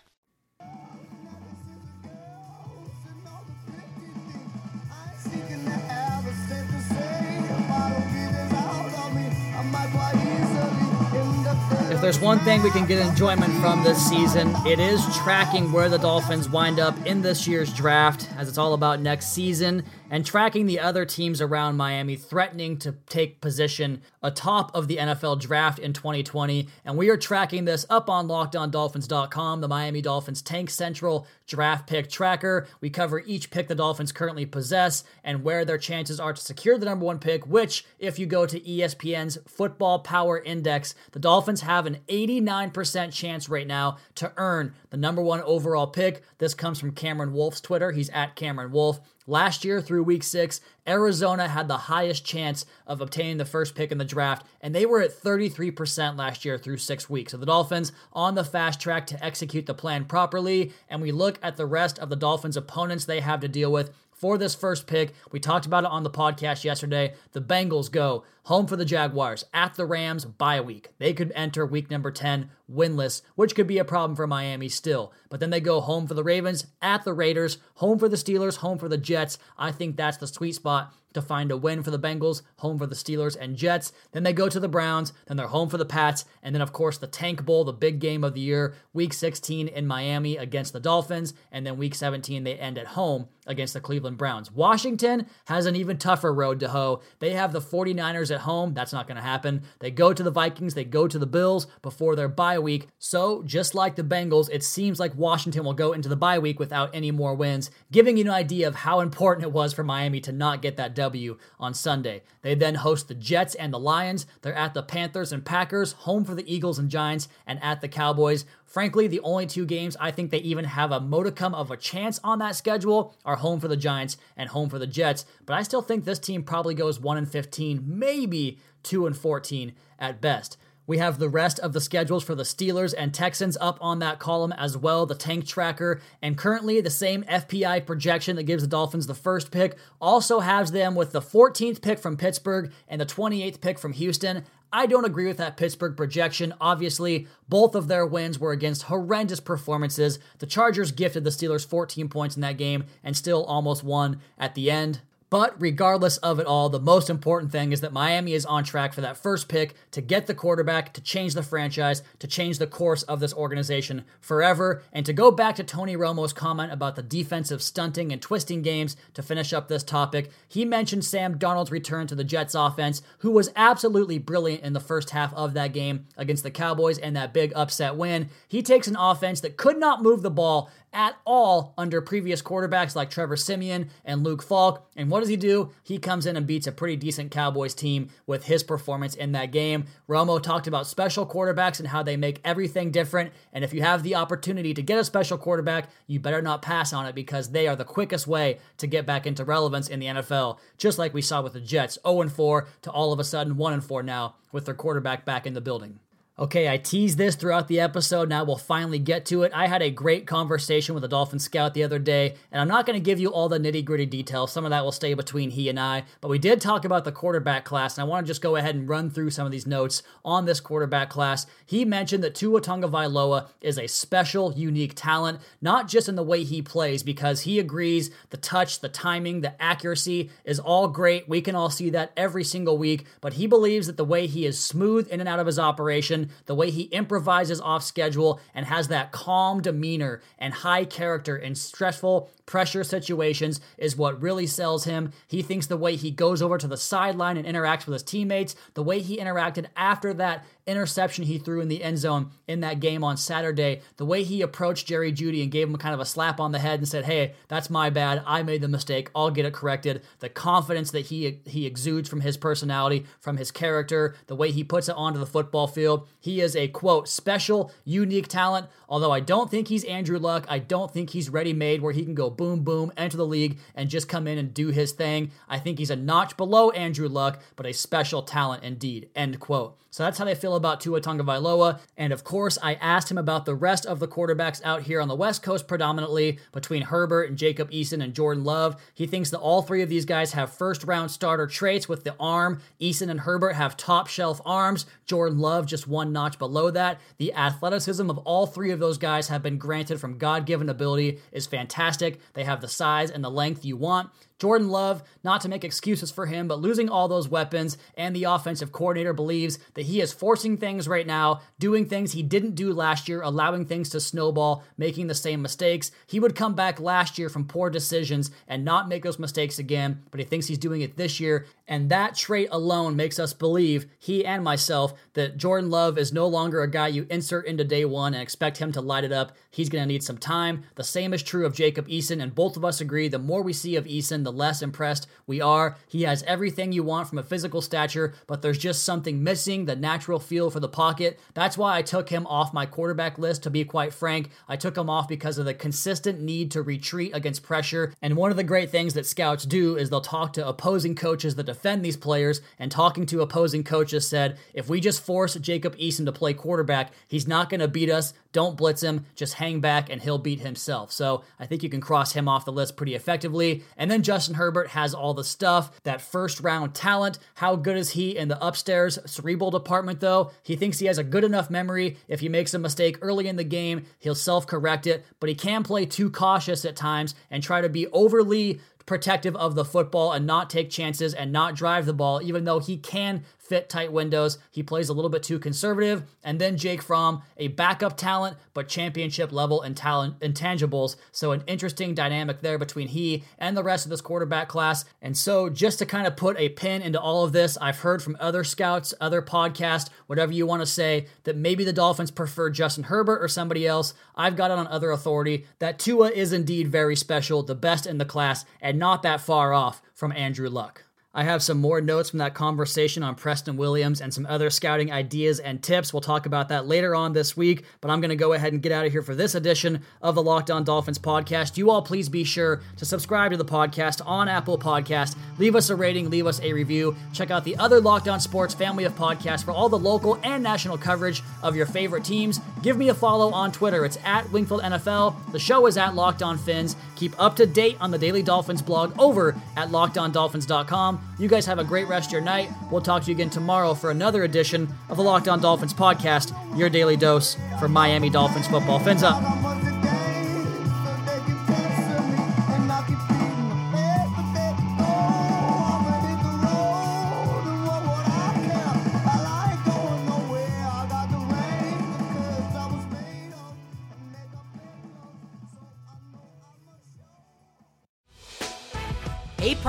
If 12.01 12.05
there's 12.05 12.19
one 12.19 12.39
thing 12.39 12.63
we 12.63 12.71
can 12.71 12.87
get 12.87 12.97
enjoyment 12.97 13.53
from 13.61 13.83
this 13.83 14.03
season, 14.09 14.55
it 14.65 14.79
is 14.79 15.05
tracking 15.17 15.71
where 15.71 15.87
the 15.87 15.99
Dolphins 15.99 16.49
wind 16.49 16.79
up 16.79 16.97
in 17.05 17.21
this 17.21 17.47
year's 17.47 17.71
draft, 17.71 18.27
as 18.39 18.49
it's 18.49 18.57
all 18.57 18.73
about 18.73 18.99
next 18.99 19.33
season, 19.33 19.83
and 20.11 20.25
tracking 20.25 20.65
the 20.65 20.79
other 20.79 21.05
teams 21.05 21.41
around 21.41 21.77
Miami 21.77 22.17
threatening 22.17 22.77
to 22.77 22.91
take 23.07 23.39
position 23.39 24.01
atop 24.21 24.69
of 24.75 24.89
the 24.89 24.97
NFL 24.97 25.39
draft 25.39 25.79
in 25.79 25.93
2020. 25.93 26.67
And 26.83 26.97
we 26.97 27.09
are 27.09 27.17
tracking 27.17 27.63
this 27.63 27.85
up 27.89 28.09
on 28.09 28.27
lockedondolphins.com, 28.27 29.61
the 29.61 29.67
Miami 29.69 30.01
Dolphins 30.01 30.41
Tank 30.41 30.69
Central 30.69 31.25
draft 31.47 31.87
pick 31.87 32.09
tracker. 32.09 32.67
We 32.81 32.89
cover 32.89 33.23
each 33.25 33.49
pick 33.49 33.69
the 33.69 33.75
Dolphins 33.75 34.11
currently 34.11 34.45
possess 34.45 35.05
and 35.23 35.43
where 35.43 35.63
their 35.63 35.77
chances 35.77 36.19
are 36.19 36.33
to 36.33 36.41
secure 36.41 36.77
the 36.77 36.85
number 36.85 37.05
one 37.05 37.19
pick, 37.19 37.47
which, 37.47 37.85
if 37.97 38.19
you 38.19 38.25
go 38.25 38.45
to 38.45 38.59
ESPN's 38.59 39.37
Football 39.47 39.99
Power 39.99 40.39
Index, 40.39 40.93
the 41.13 41.19
Dolphins 41.19 41.61
have 41.61 41.85
an 41.85 41.99
89% 42.09 43.13
chance 43.13 43.47
right 43.47 43.67
now 43.67 43.97
to 44.15 44.33
earn 44.35 44.73
the 44.89 44.97
number 44.97 45.21
one 45.21 45.41
overall 45.43 45.87
pick. 45.87 46.21
This 46.37 46.53
comes 46.53 46.81
from 46.81 46.91
Cameron 46.91 47.31
Wolfe's 47.31 47.61
Twitter. 47.61 47.91
He's 47.91 48.09
at 48.09 48.35
Cameron 48.35 48.71
Wolf. 48.71 48.99
Last 49.27 49.63
year 49.63 49.81
through 49.81 50.00
week 50.03 50.23
six, 50.23 50.61
Arizona 50.87 51.47
had 51.47 51.67
the 51.67 51.77
highest 51.77 52.25
chance 52.25 52.65
of 52.87 53.01
obtaining 53.01 53.37
the 53.37 53.45
first 53.45 53.75
pick 53.75 53.91
in 53.91 53.97
the 53.97 54.05
draft, 54.05 54.45
and 54.61 54.73
they 54.73 54.85
were 54.85 55.01
at 55.01 55.11
33% 55.11 56.17
last 56.17 56.43
year 56.43 56.57
through 56.57 56.77
six 56.77 57.09
weeks. 57.09 57.31
So 57.31 57.37
the 57.37 57.45
Dolphins 57.45 57.91
on 58.13 58.35
the 58.35 58.43
fast 58.43 58.79
track 58.79 59.07
to 59.07 59.23
execute 59.23 59.65
the 59.65 59.73
plan 59.73 60.05
properly, 60.05 60.71
and 60.89 61.01
we 61.01 61.11
look 61.11 61.39
at 61.41 61.57
the 61.57 61.65
rest 61.65 61.99
of 61.99 62.09
the 62.09 62.15
Dolphins' 62.15 62.57
opponents 62.57 63.05
they 63.05 63.19
have 63.19 63.39
to 63.41 63.47
deal 63.47 63.71
with 63.71 63.91
for 64.21 64.37
this 64.37 64.53
first 64.53 64.85
pick. 64.85 65.13
We 65.31 65.39
talked 65.39 65.65
about 65.65 65.83
it 65.83 65.89
on 65.89 66.03
the 66.03 66.09
podcast 66.09 66.63
yesterday. 66.63 67.15
The 67.31 67.41
Bengals 67.41 67.91
go 67.91 68.23
home 68.43 68.67
for 68.67 68.75
the 68.75 68.85
Jaguars 68.85 69.45
at 69.53 69.75
the 69.75 69.85
Rams 69.85 70.25
bye 70.25 70.61
week. 70.61 70.89
They 70.97 71.13
could 71.13 71.31
enter 71.35 71.65
week 71.65 71.89
number 71.91 72.11
10 72.11 72.49
winless, 72.71 73.21
which 73.35 73.55
could 73.55 73.67
be 73.67 73.77
a 73.77 73.85
problem 73.85 74.15
for 74.15 74.27
Miami 74.27 74.69
still. 74.69 75.13
But 75.29 75.39
then 75.39 75.49
they 75.49 75.59
go 75.59 75.81
home 75.81 76.07
for 76.07 76.13
the 76.13 76.23
Ravens, 76.23 76.67
at 76.81 77.03
the 77.03 77.13
Raiders, 77.13 77.57
home 77.75 77.99
for 77.99 78.09
the 78.09 78.15
Steelers, 78.15 78.57
home 78.57 78.77
for 78.77 78.87
the 78.87 78.97
Jets. 78.97 79.37
I 79.57 79.71
think 79.71 79.95
that's 79.95 80.17
the 80.17 80.27
sweet 80.27 80.55
spot 80.55 80.93
to 81.13 81.21
find 81.21 81.51
a 81.51 81.57
win 81.57 81.83
for 81.83 81.91
the 81.91 81.99
Bengals, 81.99 82.41
home 82.57 82.77
for 82.77 82.87
the 82.87 82.95
Steelers 82.95 83.35
and 83.39 83.55
Jets. 83.55 83.91
Then 84.11 84.23
they 84.23 84.33
go 84.33 84.47
to 84.49 84.59
the 84.59 84.69
Browns, 84.69 85.13
then 85.27 85.37
they're 85.37 85.47
home 85.47 85.69
for 85.69 85.77
the 85.77 85.85
Pats, 85.85 86.25
and 86.41 86.55
then, 86.55 86.61
of 86.61 86.71
course, 86.71 86.97
the 86.97 87.07
Tank 87.07 87.45
Bowl, 87.45 87.63
the 87.63 87.73
big 87.73 87.99
game 87.99 88.23
of 88.23 88.33
the 88.33 88.41
year, 88.41 88.75
week 88.93 89.13
16 89.13 89.67
in 89.67 89.87
Miami 89.87 90.37
against 90.37 90.73
the 90.73 90.79
Dolphins, 90.79 91.33
and 91.51 91.65
then 91.65 91.77
week 91.77 91.95
17 91.95 92.43
they 92.43 92.55
end 92.55 92.77
at 92.77 92.87
home 92.87 93.27
against 93.45 93.73
the 93.73 93.81
Cleveland 93.81 94.17
Browns. 94.17 94.51
Washington 94.51 95.27
has 95.45 95.65
an 95.65 95.75
even 95.75 95.97
tougher 95.97 96.33
road 96.33 96.59
to 96.59 96.69
hoe. 96.69 97.01
They 97.19 97.31
have 97.31 97.51
the 97.51 97.61
49ers 97.61 98.30
at 98.31 98.41
home. 98.41 98.73
That's 98.73 98.93
not 98.93 99.07
going 99.07 99.17
to 99.17 99.21
happen. 99.21 99.63
They 99.79 99.91
go 99.91 100.13
to 100.13 100.23
the 100.23 100.31
Vikings, 100.31 100.73
they 100.73 100.83
go 100.83 101.07
to 101.07 101.19
the 101.19 101.25
Bills 101.25 101.67
before 101.81 102.15
their 102.15 102.27
bye 102.27 102.59
week. 102.59 102.87
So, 102.99 103.43
just 103.43 103.75
like 103.75 103.95
the 103.95 104.03
Bengals, 104.03 104.49
it 104.51 104.63
seems 104.63 104.99
like 104.99 105.15
Washington 105.15 105.63
will 105.63 105.73
go 105.73 105.93
into 105.93 106.09
the 106.09 106.15
bye 106.15 106.39
week 106.39 106.59
without 106.59 106.89
any 106.93 107.11
more 107.11 107.35
wins, 107.35 107.69
giving 107.91 108.17
you 108.17 108.23
an 108.23 108.29
idea 108.29 108.67
of 108.67 108.75
how 108.75 108.99
important 108.99 109.45
it 109.45 109.51
was 109.51 109.73
for 109.73 109.83
Miami 109.83 110.19
to 110.21 110.31
not 110.31 110.61
get 110.61 110.77
that 110.77 110.95
W 110.95 111.37
on 111.59 111.73
Sunday. 111.73 112.23
They 112.41 112.55
then 112.55 112.75
host 112.75 113.07
the 113.07 113.15
Jets 113.15 113.55
and 113.55 113.73
the 113.73 113.79
Lions. 113.79 114.25
They're 114.41 114.55
at 114.55 114.73
the 114.73 114.83
Panthers 114.83 115.31
and 115.31 115.45
Packers, 115.45 115.93
home 115.93 116.25
for 116.25 116.35
the 116.35 116.51
Eagles 116.51 116.79
and 116.79 116.89
Giants, 116.89 117.27
and 117.45 117.61
at 117.61 117.81
the 117.81 117.87
Cowboys. 117.87 118.45
Frankly, 118.71 119.07
the 119.07 119.19
only 119.19 119.47
two 119.47 119.65
games 119.65 119.97
I 119.99 120.11
think 120.11 120.31
they 120.31 120.37
even 120.37 120.63
have 120.63 120.93
a 120.93 121.01
modicum 121.01 121.53
of 121.53 121.71
a 121.71 121.75
chance 121.75 122.21
on 122.23 122.39
that 122.39 122.55
schedule 122.55 123.13
are 123.25 123.35
home 123.35 123.59
for 123.59 123.67
the 123.67 123.75
Giants 123.75 124.15
and 124.37 124.47
home 124.47 124.69
for 124.69 124.79
the 124.79 124.87
Jets. 124.87 125.25
But 125.45 125.55
I 125.55 125.63
still 125.63 125.81
think 125.81 126.05
this 126.05 126.19
team 126.19 126.41
probably 126.43 126.73
goes 126.73 126.97
1 126.97 127.17
and 127.17 127.29
15, 127.29 127.83
maybe 127.85 128.59
2 128.83 129.07
and 129.07 129.17
14 129.17 129.73
at 129.99 130.21
best. 130.21 130.55
We 130.87 130.99
have 130.99 131.19
the 131.19 131.27
rest 131.27 131.59
of 131.59 131.73
the 131.73 131.81
schedules 131.81 132.23
for 132.23 132.33
the 132.33 132.43
Steelers 132.43 132.93
and 132.97 133.13
Texans 133.13 133.57
up 133.59 133.77
on 133.81 133.99
that 133.99 134.19
column 134.19 134.53
as 134.53 134.77
well, 134.77 135.05
the 135.05 135.15
tank 135.15 135.45
tracker. 135.45 135.99
And 136.21 136.37
currently, 136.37 136.79
the 136.79 136.89
same 136.89 137.23
FPI 137.23 137.85
projection 137.85 138.37
that 138.37 138.43
gives 138.43 138.63
the 138.63 138.69
Dolphins 138.69 139.05
the 139.05 139.13
first 139.13 139.51
pick 139.51 139.77
also 139.99 140.39
has 140.39 140.71
them 140.71 140.95
with 140.95 141.11
the 141.11 141.21
14th 141.21 141.81
pick 141.81 141.99
from 141.99 142.15
Pittsburgh 142.15 142.71
and 142.87 143.01
the 143.01 143.05
28th 143.05 143.59
pick 143.59 143.77
from 143.77 143.91
Houston. 143.93 144.45
I 144.73 144.85
don't 144.85 145.05
agree 145.05 145.27
with 145.27 145.37
that 145.37 145.57
Pittsburgh 145.57 145.97
projection. 145.97 146.53
Obviously, 146.61 147.27
both 147.49 147.75
of 147.75 147.87
their 147.87 148.05
wins 148.05 148.39
were 148.39 148.53
against 148.53 148.83
horrendous 148.83 149.41
performances. 149.41 150.17
The 150.39 150.45
Chargers 150.45 150.91
gifted 150.91 151.23
the 151.23 151.29
Steelers 151.29 151.65
14 151.65 152.07
points 152.07 152.35
in 152.35 152.41
that 152.41 152.57
game 152.57 152.85
and 153.03 153.15
still 153.15 153.43
almost 153.43 153.83
won 153.83 154.21
at 154.37 154.55
the 154.55 154.71
end. 154.71 155.01
But 155.31 155.55
regardless 155.61 156.17
of 156.17 156.41
it 156.41 156.45
all, 156.45 156.67
the 156.67 156.77
most 156.77 157.09
important 157.09 157.53
thing 157.53 157.71
is 157.71 157.79
that 157.79 157.93
Miami 157.93 158.33
is 158.33 158.45
on 158.45 158.65
track 158.65 158.91
for 158.91 158.99
that 158.99 159.15
first 159.15 159.47
pick 159.47 159.75
to 159.91 160.01
get 160.01 160.27
the 160.27 160.35
quarterback, 160.35 160.93
to 160.93 161.01
change 161.01 161.35
the 161.35 161.41
franchise, 161.41 162.03
to 162.19 162.27
change 162.27 162.57
the 162.57 162.67
course 162.67 163.03
of 163.03 163.21
this 163.21 163.33
organization 163.33 164.03
forever. 164.19 164.83
And 164.91 165.05
to 165.05 165.13
go 165.13 165.31
back 165.31 165.55
to 165.55 165.63
Tony 165.63 165.95
Romo's 165.95 166.33
comment 166.33 166.73
about 166.73 166.97
the 166.97 167.01
defensive 167.01 167.61
stunting 167.61 168.11
and 168.11 168.21
twisting 168.21 168.61
games 168.61 168.97
to 169.13 169.23
finish 169.23 169.53
up 169.53 169.69
this 169.69 169.83
topic, 169.83 170.31
he 170.49 170.65
mentioned 170.65 171.05
Sam 171.05 171.39
Darnold's 171.39 171.71
return 171.71 172.07
to 172.07 172.15
the 172.15 172.25
Jets 172.25 172.53
offense, 172.53 173.01
who 173.19 173.31
was 173.31 173.53
absolutely 173.55 174.17
brilliant 174.19 174.63
in 174.63 174.73
the 174.73 174.81
first 174.81 175.11
half 175.11 175.33
of 175.33 175.53
that 175.53 175.71
game 175.71 176.07
against 176.17 176.43
the 176.43 176.51
Cowboys 176.51 176.97
and 176.97 177.15
that 177.15 177.33
big 177.33 177.53
upset 177.55 177.95
win. 177.95 178.29
He 178.49 178.61
takes 178.61 178.87
an 178.89 178.97
offense 178.97 179.39
that 179.39 179.55
could 179.55 179.79
not 179.79 180.03
move 180.03 180.23
the 180.23 180.29
ball 180.29 180.69
at 180.93 181.15
all 181.25 181.73
under 181.77 182.01
previous 182.01 182.41
quarterbacks 182.41 182.95
like 182.95 183.09
Trevor 183.09 183.37
Siemian 183.37 183.89
and 184.03 184.23
Luke 184.23 184.43
Falk. 184.43 184.89
And 184.95 185.09
what 185.09 185.21
does 185.21 185.29
he 185.29 185.37
do? 185.37 185.71
He 185.83 185.97
comes 185.97 186.25
in 186.25 186.35
and 186.35 186.45
beats 186.45 186.67
a 186.67 186.71
pretty 186.71 186.95
decent 186.95 187.31
Cowboys 187.31 187.73
team 187.73 188.09
with 188.25 188.45
his 188.45 188.63
performance 188.63 189.15
in 189.15 189.31
that 189.31 189.51
game. 189.51 189.85
Romo 190.09 190.41
talked 190.41 190.67
about 190.67 190.87
special 190.87 191.25
quarterbacks 191.25 191.79
and 191.79 191.87
how 191.87 192.03
they 192.03 192.17
make 192.17 192.41
everything 192.43 192.91
different. 192.91 193.31
And 193.53 193.63
if 193.63 193.73
you 193.73 193.81
have 193.81 194.03
the 194.03 194.15
opportunity 194.15 194.73
to 194.73 194.81
get 194.81 194.99
a 194.99 195.03
special 195.03 195.37
quarterback, 195.37 195.89
you 196.07 196.19
better 196.19 196.41
not 196.41 196.61
pass 196.61 196.93
on 196.93 197.05
it 197.05 197.15
because 197.15 197.51
they 197.51 197.67
are 197.67 197.75
the 197.75 197.85
quickest 197.85 198.27
way 198.27 198.59
to 198.77 198.87
get 198.87 199.05
back 199.05 199.25
into 199.25 199.45
relevance 199.45 199.87
in 199.87 199.99
the 199.99 200.07
NFL, 200.07 200.57
just 200.77 200.99
like 200.99 201.13
we 201.13 201.21
saw 201.21 201.41
with 201.41 201.53
the 201.53 201.61
Jets 201.61 201.97
0 202.05 202.27
4 202.27 202.67
to 202.83 202.91
all 202.91 203.13
of 203.13 203.19
a 203.19 203.23
sudden 203.23 203.57
1 203.57 203.81
4 203.81 204.03
now 204.03 204.35
with 204.51 204.65
their 204.65 204.75
quarterback 204.75 205.25
back 205.25 205.47
in 205.47 205.53
the 205.53 205.61
building. 205.61 205.99
Okay, 206.41 206.67
I 206.67 206.77
teased 206.77 207.19
this 207.19 207.35
throughout 207.35 207.67
the 207.67 207.79
episode. 207.79 208.27
Now 208.27 208.43
we'll 208.43 208.57
finally 208.57 208.97
get 208.97 209.27
to 209.27 209.43
it. 209.43 209.51
I 209.53 209.67
had 209.67 209.83
a 209.83 209.91
great 209.91 210.25
conversation 210.25 210.95
with 210.95 211.03
a 211.03 211.07
Dolphin 211.07 211.37
scout 211.37 211.75
the 211.75 211.83
other 211.83 211.99
day, 211.99 212.33
and 212.51 212.59
I'm 212.59 212.67
not 212.67 212.87
going 212.87 212.97
to 212.97 213.03
give 213.03 213.19
you 213.19 213.29
all 213.29 213.47
the 213.47 213.59
nitty 213.59 213.85
gritty 213.85 214.07
details. 214.07 214.51
Some 214.51 214.65
of 214.65 214.71
that 214.71 214.83
will 214.83 214.91
stay 214.91 215.13
between 215.13 215.51
he 215.51 215.69
and 215.69 215.79
I, 215.79 216.03
but 216.19 216.29
we 216.29 216.39
did 216.39 216.59
talk 216.59 216.83
about 216.83 217.05
the 217.05 217.11
quarterback 217.11 217.63
class, 217.63 217.95
and 217.95 218.01
I 218.01 218.07
want 218.07 218.25
to 218.25 218.27
just 218.27 218.41
go 218.41 218.55
ahead 218.55 218.73
and 218.73 218.89
run 218.89 219.11
through 219.11 219.29
some 219.29 219.45
of 219.45 219.51
these 219.51 219.67
notes 219.67 220.01
on 220.25 220.45
this 220.45 220.59
quarterback 220.59 221.11
class. 221.11 221.45
He 221.63 221.85
mentioned 221.85 222.23
that 222.23 222.33
Tua 222.33 222.59
Tagovailoa 222.59 223.49
is 223.61 223.77
a 223.77 223.85
special, 223.85 224.51
unique 224.53 224.93
talent, 224.95 225.41
not 225.61 225.87
just 225.87 226.09
in 226.09 226.15
the 226.15 226.23
way 226.23 226.43
he 226.43 226.63
plays, 226.63 227.03
because 227.03 227.41
he 227.41 227.59
agrees 227.59 228.09
the 228.31 228.37
touch, 228.37 228.79
the 228.79 228.89
timing, 228.89 229.41
the 229.41 229.61
accuracy 229.61 230.31
is 230.43 230.59
all 230.59 230.87
great. 230.87 231.29
We 231.29 231.41
can 231.41 231.53
all 231.53 231.69
see 231.69 231.91
that 231.91 232.13
every 232.17 232.43
single 232.43 232.79
week, 232.79 233.05
but 233.21 233.33
he 233.33 233.45
believes 233.45 233.85
that 233.85 233.97
the 233.97 234.03
way 234.03 234.25
he 234.25 234.47
is 234.47 234.57
smooth 234.57 235.07
in 235.09 235.19
and 235.19 235.29
out 235.29 235.37
of 235.37 235.45
his 235.45 235.59
operation, 235.59 236.29
the 236.45 236.55
way 236.55 236.69
he 236.69 236.83
improvises 236.83 237.61
off 237.61 237.83
schedule 237.83 238.39
and 238.53 238.65
has 238.65 238.87
that 238.87 239.11
calm 239.11 239.61
demeanor 239.61 240.21
and 240.37 240.53
high 240.53 240.85
character 240.85 241.35
in 241.37 241.55
stressful 241.55 242.29
pressure 242.45 242.83
situations 242.83 243.61
is 243.77 243.95
what 243.95 244.21
really 244.21 244.47
sells 244.47 244.83
him. 244.83 245.11
He 245.27 245.41
thinks 245.41 245.67
the 245.67 245.77
way 245.77 245.95
he 245.95 246.11
goes 246.11 246.41
over 246.41 246.57
to 246.57 246.67
the 246.67 246.77
sideline 246.77 247.37
and 247.37 247.47
interacts 247.47 247.85
with 247.85 247.93
his 247.93 248.03
teammates, 248.03 248.55
the 248.73 248.83
way 248.83 248.99
he 248.99 249.17
interacted 249.17 249.67
after 249.75 250.13
that 250.15 250.45
interception 250.65 251.25
he 251.25 251.37
threw 251.37 251.61
in 251.61 251.67
the 251.67 251.83
end 251.83 251.97
zone 251.97 252.31
in 252.47 252.61
that 252.61 252.79
game 252.79 253.03
on 253.03 253.17
Saturday, 253.17 253.81
the 253.97 254.05
way 254.05 254.23
he 254.23 254.41
approached 254.41 254.87
Jerry 254.87 255.11
Jeudy 255.11 255.41
and 255.41 255.51
gave 255.51 255.67
him 255.67 255.75
kind 255.77 255.93
of 255.93 255.99
a 255.99 256.05
slap 256.05 256.39
on 256.39 256.51
the 256.51 256.59
head 256.59 256.79
and 256.79 256.87
said, 256.87 257.05
"Hey, 257.05 257.33
that's 257.47 257.69
my 257.69 257.89
bad. 257.89 258.23
I 258.25 258.43
made 258.43 258.61
the 258.61 258.67
mistake. 258.67 259.09
I'll 259.15 259.31
get 259.31 259.45
it 259.45 259.53
corrected." 259.53 260.01
The 260.19 260.29
confidence 260.29 260.91
that 260.91 261.07
he 261.07 261.39
he 261.45 261.65
exudes 261.65 262.09
from 262.09 262.21
his 262.21 262.37
personality, 262.37 263.05
from 263.19 263.37
his 263.37 263.51
character, 263.51 264.15
the 264.27 264.35
way 264.35 264.51
he 264.51 264.63
puts 264.63 264.89
it 264.89 264.95
onto 264.95 265.19
the 265.19 265.25
football 265.25 265.67
field. 265.67 266.07
He 266.19 266.41
is 266.41 266.55
a 266.55 266.67
quote 266.67 267.07
special, 267.07 267.71
unique 267.83 268.27
talent. 268.27 268.67
Although 268.91 269.11
I 269.11 269.21
don't 269.21 269.49
think 269.49 269.69
he's 269.69 269.85
Andrew 269.85 270.19
Luck, 270.19 270.45
I 270.49 270.59
don't 270.59 270.91
think 270.91 271.11
he's 271.11 271.29
ready 271.29 271.53
made 271.53 271.81
where 271.81 271.93
he 271.93 272.03
can 272.03 272.13
go 272.13 272.29
boom 272.29 272.65
boom 272.65 272.91
enter 272.97 273.15
the 273.15 273.25
league 273.25 273.57
and 273.73 273.89
just 273.89 274.09
come 274.09 274.27
in 274.27 274.37
and 274.37 274.53
do 274.53 274.67
his 274.67 274.91
thing. 274.91 275.31
I 275.47 275.59
think 275.59 275.79
he's 275.79 275.89
a 275.89 275.95
notch 275.95 276.35
below 276.35 276.71
Andrew 276.71 277.07
Luck, 277.07 277.41
but 277.55 277.65
a 277.65 277.71
special 277.71 278.21
talent 278.21 278.65
indeed. 278.65 279.07
End 279.15 279.39
quote. 279.39 279.77
So 279.93 280.03
that's 280.03 280.17
how 280.17 280.23
they 280.23 280.35
feel 280.35 280.55
about 280.55 280.79
Tua 280.79 281.01
Tagovailoa. 281.01 281.79
And 281.97 282.13
of 282.13 282.23
course, 282.23 282.57
I 282.63 282.75
asked 282.75 283.11
him 283.11 283.17
about 283.17 283.45
the 283.45 283.55
rest 283.55 283.85
of 283.85 283.99
the 283.99 284.07
quarterbacks 284.07 284.61
out 284.63 284.83
here 284.83 285.01
on 285.01 285.09
the 285.09 285.15
West 285.15 285.43
Coast, 285.43 285.67
predominantly 285.67 286.39
between 286.53 286.83
Herbert 286.83 287.27
and 287.27 287.37
Jacob 287.37 287.69
Eason 287.71 288.01
and 288.01 288.13
Jordan 288.13 288.45
Love. 288.45 288.81
He 288.93 289.05
thinks 289.05 289.31
that 289.31 289.39
all 289.39 289.61
three 289.61 289.81
of 289.81 289.89
these 289.89 290.05
guys 290.05 290.31
have 290.31 290.53
first 290.53 290.85
round 290.85 291.11
starter 291.11 291.45
traits 291.45 291.89
with 291.89 292.05
the 292.05 292.15
arm. 292.21 292.61
Eason 292.79 293.09
and 293.09 293.19
Herbert 293.19 293.53
have 293.55 293.75
top 293.75 294.07
shelf 294.07 294.39
arms. 294.45 294.85
Jordan 295.05 295.39
Love 295.39 295.65
just 295.65 295.89
one 295.89 296.13
notch 296.13 296.39
below 296.39 296.71
that. 296.71 297.01
The 297.17 297.33
athleticism 297.33 298.09
of 298.09 298.17
all 298.19 298.47
three 298.47 298.71
of 298.71 298.79
those 298.81 298.97
guys 298.97 299.29
have 299.29 299.41
been 299.41 299.57
granted 299.57 299.99
from 299.99 300.17
God 300.17 300.45
given 300.45 300.67
ability 300.67 301.19
is 301.31 301.47
fantastic. 301.47 302.19
They 302.33 302.43
have 302.43 302.61
the 302.61 302.67
size 302.67 303.11
and 303.11 303.23
the 303.23 303.31
length 303.31 303.63
you 303.63 303.77
want. 303.77 304.09
Jordan 304.41 304.69
Love, 304.69 305.03
not 305.23 305.41
to 305.41 305.49
make 305.49 305.63
excuses 305.63 306.09
for 306.09 306.25
him, 306.25 306.47
but 306.47 306.59
losing 306.59 306.89
all 306.89 307.07
those 307.07 307.29
weapons, 307.29 307.77
and 307.95 308.15
the 308.15 308.23
offensive 308.23 308.71
coordinator 308.71 309.13
believes 309.13 309.59
that 309.75 309.83
he 309.83 310.01
is 310.01 310.11
forcing 310.11 310.57
things 310.57 310.87
right 310.87 311.05
now, 311.05 311.41
doing 311.59 311.85
things 311.85 312.13
he 312.13 312.23
didn't 312.23 312.55
do 312.55 312.73
last 312.73 313.07
year, 313.07 313.21
allowing 313.21 313.65
things 313.65 313.89
to 313.89 313.99
snowball, 313.99 314.63
making 314.79 315.05
the 315.05 315.13
same 315.13 315.43
mistakes. 315.43 315.91
He 316.07 316.19
would 316.19 316.35
come 316.35 316.55
back 316.55 316.79
last 316.79 317.19
year 317.19 317.29
from 317.29 317.45
poor 317.45 317.69
decisions 317.69 318.31
and 318.47 318.65
not 318.65 318.89
make 318.89 319.03
those 319.03 319.19
mistakes 319.19 319.59
again, 319.59 320.01
but 320.09 320.19
he 320.19 320.25
thinks 320.25 320.47
he's 320.47 320.57
doing 320.57 320.81
it 320.81 320.97
this 320.97 321.19
year. 321.19 321.45
And 321.67 321.89
that 321.89 322.15
trait 322.15 322.49
alone 322.51 322.95
makes 322.95 323.19
us 323.19 323.33
believe, 323.33 323.85
he 323.99 324.25
and 324.25 324.43
myself, 324.43 324.95
that 325.13 325.37
Jordan 325.37 325.69
Love 325.69 325.99
is 325.99 326.11
no 326.11 326.27
longer 326.27 326.63
a 326.63 326.69
guy 326.69 326.87
you 326.87 327.05
insert 327.11 327.45
into 327.45 327.63
day 327.63 327.85
one 327.85 328.15
and 328.15 328.23
expect 328.23 328.57
him 328.57 328.71
to 328.71 328.81
light 328.81 329.03
it 329.03 329.11
up. 329.11 329.37
He's 329.51 329.69
going 329.69 329.83
to 329.83 329.87
need 329.87 330.03
some 330.03 330.17
time. 330.17 330.63
The 330.75 330.83
same 330.83 331.13
is 331.13 331.21
true 331.21 331.45
of 331.45 331.53
Jacob 331.53 331.87
Eason, 331.87 332.23
and 332.23 332.33
both 332.33 332.57
of 332.57 332.65
us 332.65 332.81
agree 332.81 333.07
the 333.07 333.19
more 333.19 333.43
we 333.43 333.53
see 333.53 333.75
of 333.75 333.85
Eason, 333.85 334.23
the 334.23 334.30
less 334.31 334.61
impressed 334.61 335.07
we 335.27 335.41
are. 335.41 335.77
He 335.87 336.03
has 336.03 336.23
everything 336.23 336.71
you 336.71 336.83
want 336.83 337.07
from 337.07 337.17
a 337.17 337.23
physical 337.23 337.61
stature, 337.61 338.13
but 338.27 338.41
there's 338.41 338.57
just 338.57 338.83
something 338.83 339.23
missing 339.23 339.65
the 339.65 339.75
natural 339.75 340.19
feel 340.19 340.49
for 340.49 340.59
the 340.59 340.67
pocket. 340.67 341.19
That's 341.33 341.57
why 341.57 341.77
I 341.77 341.81
took 341.81 342.09
him 342.09 342.25
off 342.27 342.53
my 342.53 342.65
quarterback 342.65 343.17
list, 343.17 343.43
to 343.43 343.49
be 343.49 343.63
quite 343.63 343.93
frank. 343.93 344.29
I 344.47 344.55
took 344.55 344.77
him 344.77 344.89
off 344.89 345.07
because 345.07 345.37
of 345.37 345.45
the 345.45 345.53
consistent 345.53 346.21
need 346.21 346.51
to 346.51 346.61
retreat 346.61 347.11
against 347.13 347.43
pressure. 347.43 347.93
And 348.01 348.15
one 348.15 348.31
of 348.31 348.37
the 348.37 348.43
great 348.43 348.69
things 348.69 348.93
that 348.95 349.05
scouts 349.05 349.45
do 349.45 349.75
is 349.75 349.89
they'll 349.89 350.01
talk 350.01 350.33
to 350.33 350.47
opposing 350.47 350.95
coaches 350.95 351.35
that 351.35 351.43
defend 351.43 351.83
these 351.83 351.97
players, 351.97 352.41
and 352.59 352.71
talking 352.71 353.05
to 353.07 353.21
opposing 353.21 353.63
coaches 353.63 354.07
said, 354.07 354.37
if 354.53 354.69
we 354.69 354.79
just 354.79 355.03
force 355.03 355.35
Jacob 355.35 355.77
Eason 355.77 356.05
to 356.05 356.11
play 356.11 356.33
quarterback, 356.33 356.91
he's 357.07 357.27
not 357.27 357.49
going 357.49 357.59
to 357.59 357.67
beat 357.67 357.89
us. 357.89 358.13
Don't 358.31 358.55
blitz 358.55 358.81
him, 358.81 359.05
just 359.13 359.33
hang 359.33 359.59
back 359.59 359.89
and 359.89 360.01
he'll 360.01 360.17
beat 360.17 360.39
himself. 360.39 360.93
So 360.93 361.25
I 361.37 361.45
think 361.45 361.63
you 361.63 361.69
can 361.69 361.81
cross 361.81 362.13
him 362.13 362.29
off 362.29 362.45
the 362.45 362.51
list 362.53 362.77
pretty 362.77 362.95
effectively. 362.95 363.63
And 363.75 363.91
then 363.91 364.03
Justin 364.03 364.20
Herbert 364.27 364.69
has 364.69 364.93
all 364.93 365.13
the 365.13 365.23
stuff, 365.23 365.81
that 365.83 366.01
first 366.01 366.39
round 366.39 366.73
talent. 366.73 367.19
How 367.35 367.55
good 367.55 367.77
is 367.77 367.91
he 367.91 368.17
in 368.17 368.27
the 368.27 368.45
upstairs 368.45 368.99
cerebral 369.05 369.51
department, 369.51 369.99
though? 369.99 370.31
He 370.43 370.55
thinks 370.55 370.79
he 370.79 370.87
has 370.87 370.97
a 370.97 371.03
good 371.03 371.23
enough 371.23 371.49
memory. 371.49 371.97
If 372.07 372.19
he 372.19 372.29
makes 372.29 372.53
a 372.53 372.59
mistake 372.59 372.97
early 373.01 373.27
in 373.27 373.35
the 373.35 373.43
game, 373.43 373.85
he'll 373.99 374.15
self 374.15 374.47
correct 374.47 374.87
it, 374.87 375.05
but 375.19 375.29
he 375.29 375.35
can 375.35 375.63
play 375.63 375.85
too 375.85 376.09
cautious 376.09 376.65
at 376.65 376.75
times 376.75 377.15
and 377.29 377.43
try 377.43 377.61
to 377.61 377.69
be 377.69 377.87
overly 377.87 378.61
protective 378.85 379.35
of 379.35 379.55
the 379.55 379.65
football 379.65 380.11
and 380.11 380.25
not 380.25 380.49
take 380.49 380.69
chances 380.69 381.13
and 381.13 381.31
not 381.31 381.55
drive 381.55 381.85
the 381.85 381.93
ball, 381.93 382.21
even 382.21 382.43
though 382.43 382.59
he 382.59 382.77
can 382.77 383.23
fit 383.51 383.67
tight 383.67 383.91
windows. 383.91 384.37
He 384.49 384.63
plays 384.63 384.87
a 384.87 384.93
little 384.93 385.09
bit 385.09 385.23
too 385.23 385.37
conservative. 385.37 386.03
And 386.23 386.39
then 386.39 386.55
Jake 386.55 386.81
Fromm, 386.81 387.21
a 387.35 387.49
backup 387.49 387.97
talent, 387.97 388.37
but 388.53 388.69
championship 388.69 389.33
level 389.33 389.61
and 389.61 389.75
talent 389.75 390.17
intangibles. 390.21 390.95
So 391.11 391.33
an 391.33 391.43
interesting 391.47 391.93
dynamic 391.93 392.39
there 392.39 392.57
between 392.57 392.87
he 392.87 393.25
and 393.37 393.57
the 393.57 393.61
rest 393.61 393.85
of 393.85 393.89
this 393.89 393.99
quarterback 393.99 394.47
class. 394.47 394.85
And 395.01 395.17
so 395.17 395.49
just 395.49 395.79
to 395.79 395.85
kind 395.85 396.07
of 396.07 396.15
put 396.15 396.39
a 396.39 396.47
pin 396.47 396.81
into 396.81 396.97
all 396.97 397.25
of 397.25 397.33
this, 397.33 397.57
I've 397.57 397.79
heard 397.79 398.01
from 398.01 398.15
other 398.21 398.45
scouts, 398.45 398.93
other 399.01 399.21
podcasts, 399.21 399.89
whatever 400.07 400.31
you 400.31 400.47
want 400.47 400.61
to 400.61 400.65
say, 400.65 401.07
that 401.25 401.35
maybe 401.35 401.65
the 401.65 401.73
Dolphins 401.73 402.09
prefer 402.09 402.51
Justin 402.51 402.85
Herbert 402.85 403.21
or 403.21 403.27
somebody 403.27 403.67
else. 403.67 403.93
I've 404.15 404.37
got 404.37 404.51
it 404.51 404.59
on 404.59 404.67
other 404.67 404.91
authority 404.91 405.45
that 405.59 405.77
Tua 405.77 406.11
is 406.11 406.31
indeed 406.31 406.69
very 406.69 406.95
special, 406.95 407.43
the 407.43 407.53
best 407.53 407.85
in 407.85 407.97
the 407.97 408.05
class, 408.05 408.45
and 408.61 408.79
not 408.79 409.03
that 409.03 409.19
far 409.19 409.51
off 409.51 409.81
from 409.93 410.13
Andrew 410.13 410.47
Luck. 410.47 410.85
I 411.13 411.23
have 411.23 411.43
some 411.43 411.59
more 411.59 411.81
notes 411.81 412.09
from 412.09 412.19
that 412.19 412.33
conversation 412.33 413.03
on 413.03 413.15
Preston 413.15 413.57
Williams 413.57 413.99
and 413.99 414.13
some 414.13 414.25
other 414.27 414.49
scouting 414.49 414.93
ideas 414.93 415.41
and 415.41 415.61
tips. 415.61 415.91
We'll 415.91 415.99
talk 415.99 416.25
about 416.25 416.47
that 416.47 416.67
later 416.67 416.95
on 416.95 417.11
this 417.11 417.35
week, 417.35 417.65
but 417.81 417.91
I'm 417.91 417.99
going 417.99 418.11
to 418.11 418.15
go 418.15 418.31
ahead 418.31 418.53
and 418.53 418.61
get 418.61 418.71
out 418.71 418.85
of 418.85 418.93
here 418.93 419.01
for 419.01 419.13
this 419.13 419.35
edition 419.35 419.81
of 420.01 420.15
the 420.15 420.23
Locked 420.23 420.49
On 420.49 420.63
Dolphins 420.63 420.99
podcast. 420.99 421.57
You 421.57 421.69
all 421.69 421.81
please 421.81 422.07
be 422.07 422.23
sure 422.23 422.61
to 422.77 422.85
subscribe 422.85 423.31
to 423.31 423.37
the 423.37 423.43
podcast 423.43 424.01
on 424.05 424.29
Apple 424.29 424.57
Podcast. 424.57 425.17
Leave 425.37 425.57
us 425.57 425.69
a 425.69 425.75
rating, 425.75 426.09
leave 426.09 426.27
us 426.27 426.39
a 426.39 426.53
review. 426.53 426.95
Check 427.11 427.29
out 427.29 427.43
the 427.43 427.57
other 427.57 427.81
Locked 427.81 428.07
On 428.07 428.21
Sports 428.21 428.53
family 428.53 428.85
of 428.85 428.95
podcasts 428.95 429.43
for 429.43 429.51
all 429.51 429.67
the 429.67 429.77
local 429.77 430.17
and 430.23 430.41
national 430.41 430.77
coverage 430.77 431.23
of 431.43 431.57
your 431.57 431.65
favorite 431.65 432.05
teams. 432.05 432.39
Give 432.61 432.77
me 432.77 432.87
a 432.87 432.93
follow 432.93 433.33
on 433.33 433.51
Twitter. 433.51 433.83
It's 433.83 433.97
at 434.05 434.31
Wingfield 434.31 434.61
NFL. 434.61 435.33
The 435.33 435.39
show 435.39 435.65
is 435.65 435.75
at 435.75 435.93
Locked 435.93 436.23
On 436.23 436.37
Phins. 436.37 436.77
Keep 437.01 437.19
up 437.19 437.35
to 437.37 437.47
date 437.47 437.77
on 437.81 437.89
the 437.89 437.97
Daily 437.97 438.21
Dolphins 438.21 438.61
blog 438.61 438.93
over 438.99 439.35
at 439.57 439.69
lockedondolphins.com. 439.69 441.15
You 441.17 441.27
guys 441.27 441.47
have 441.47 441.57
a 441.57 441.63
great 441.63 441.87
rest 441.87 442.09
of 442.09 442.11
your 442.11 442.21
night. 442.21 442.51
We'll 442.69 442.79
talk 442.79 443.01
to 443.01 443.09
you 443.09 443.15
again 443.15 443.31
tomorrow 443.31 443.73
for 443.73 443.89
another 443.89 444.23
edition 444.23 444.67
of 444.87 444.97
the 444.97 445.03
Locked 445.03 445.27
On 445.27 445.41
Dolphins 445.41 445.73
podcast, 445.73 446.31
your 446.55 446.69
daily 446.69 446.97
dose 446.97 447.37
for 447.59 447.67
Miami 447.67 448.11
Dolphins 448.11 448.45
football. 448.47 448.77
Fins 448.77 449.01
up. 449.01 449.80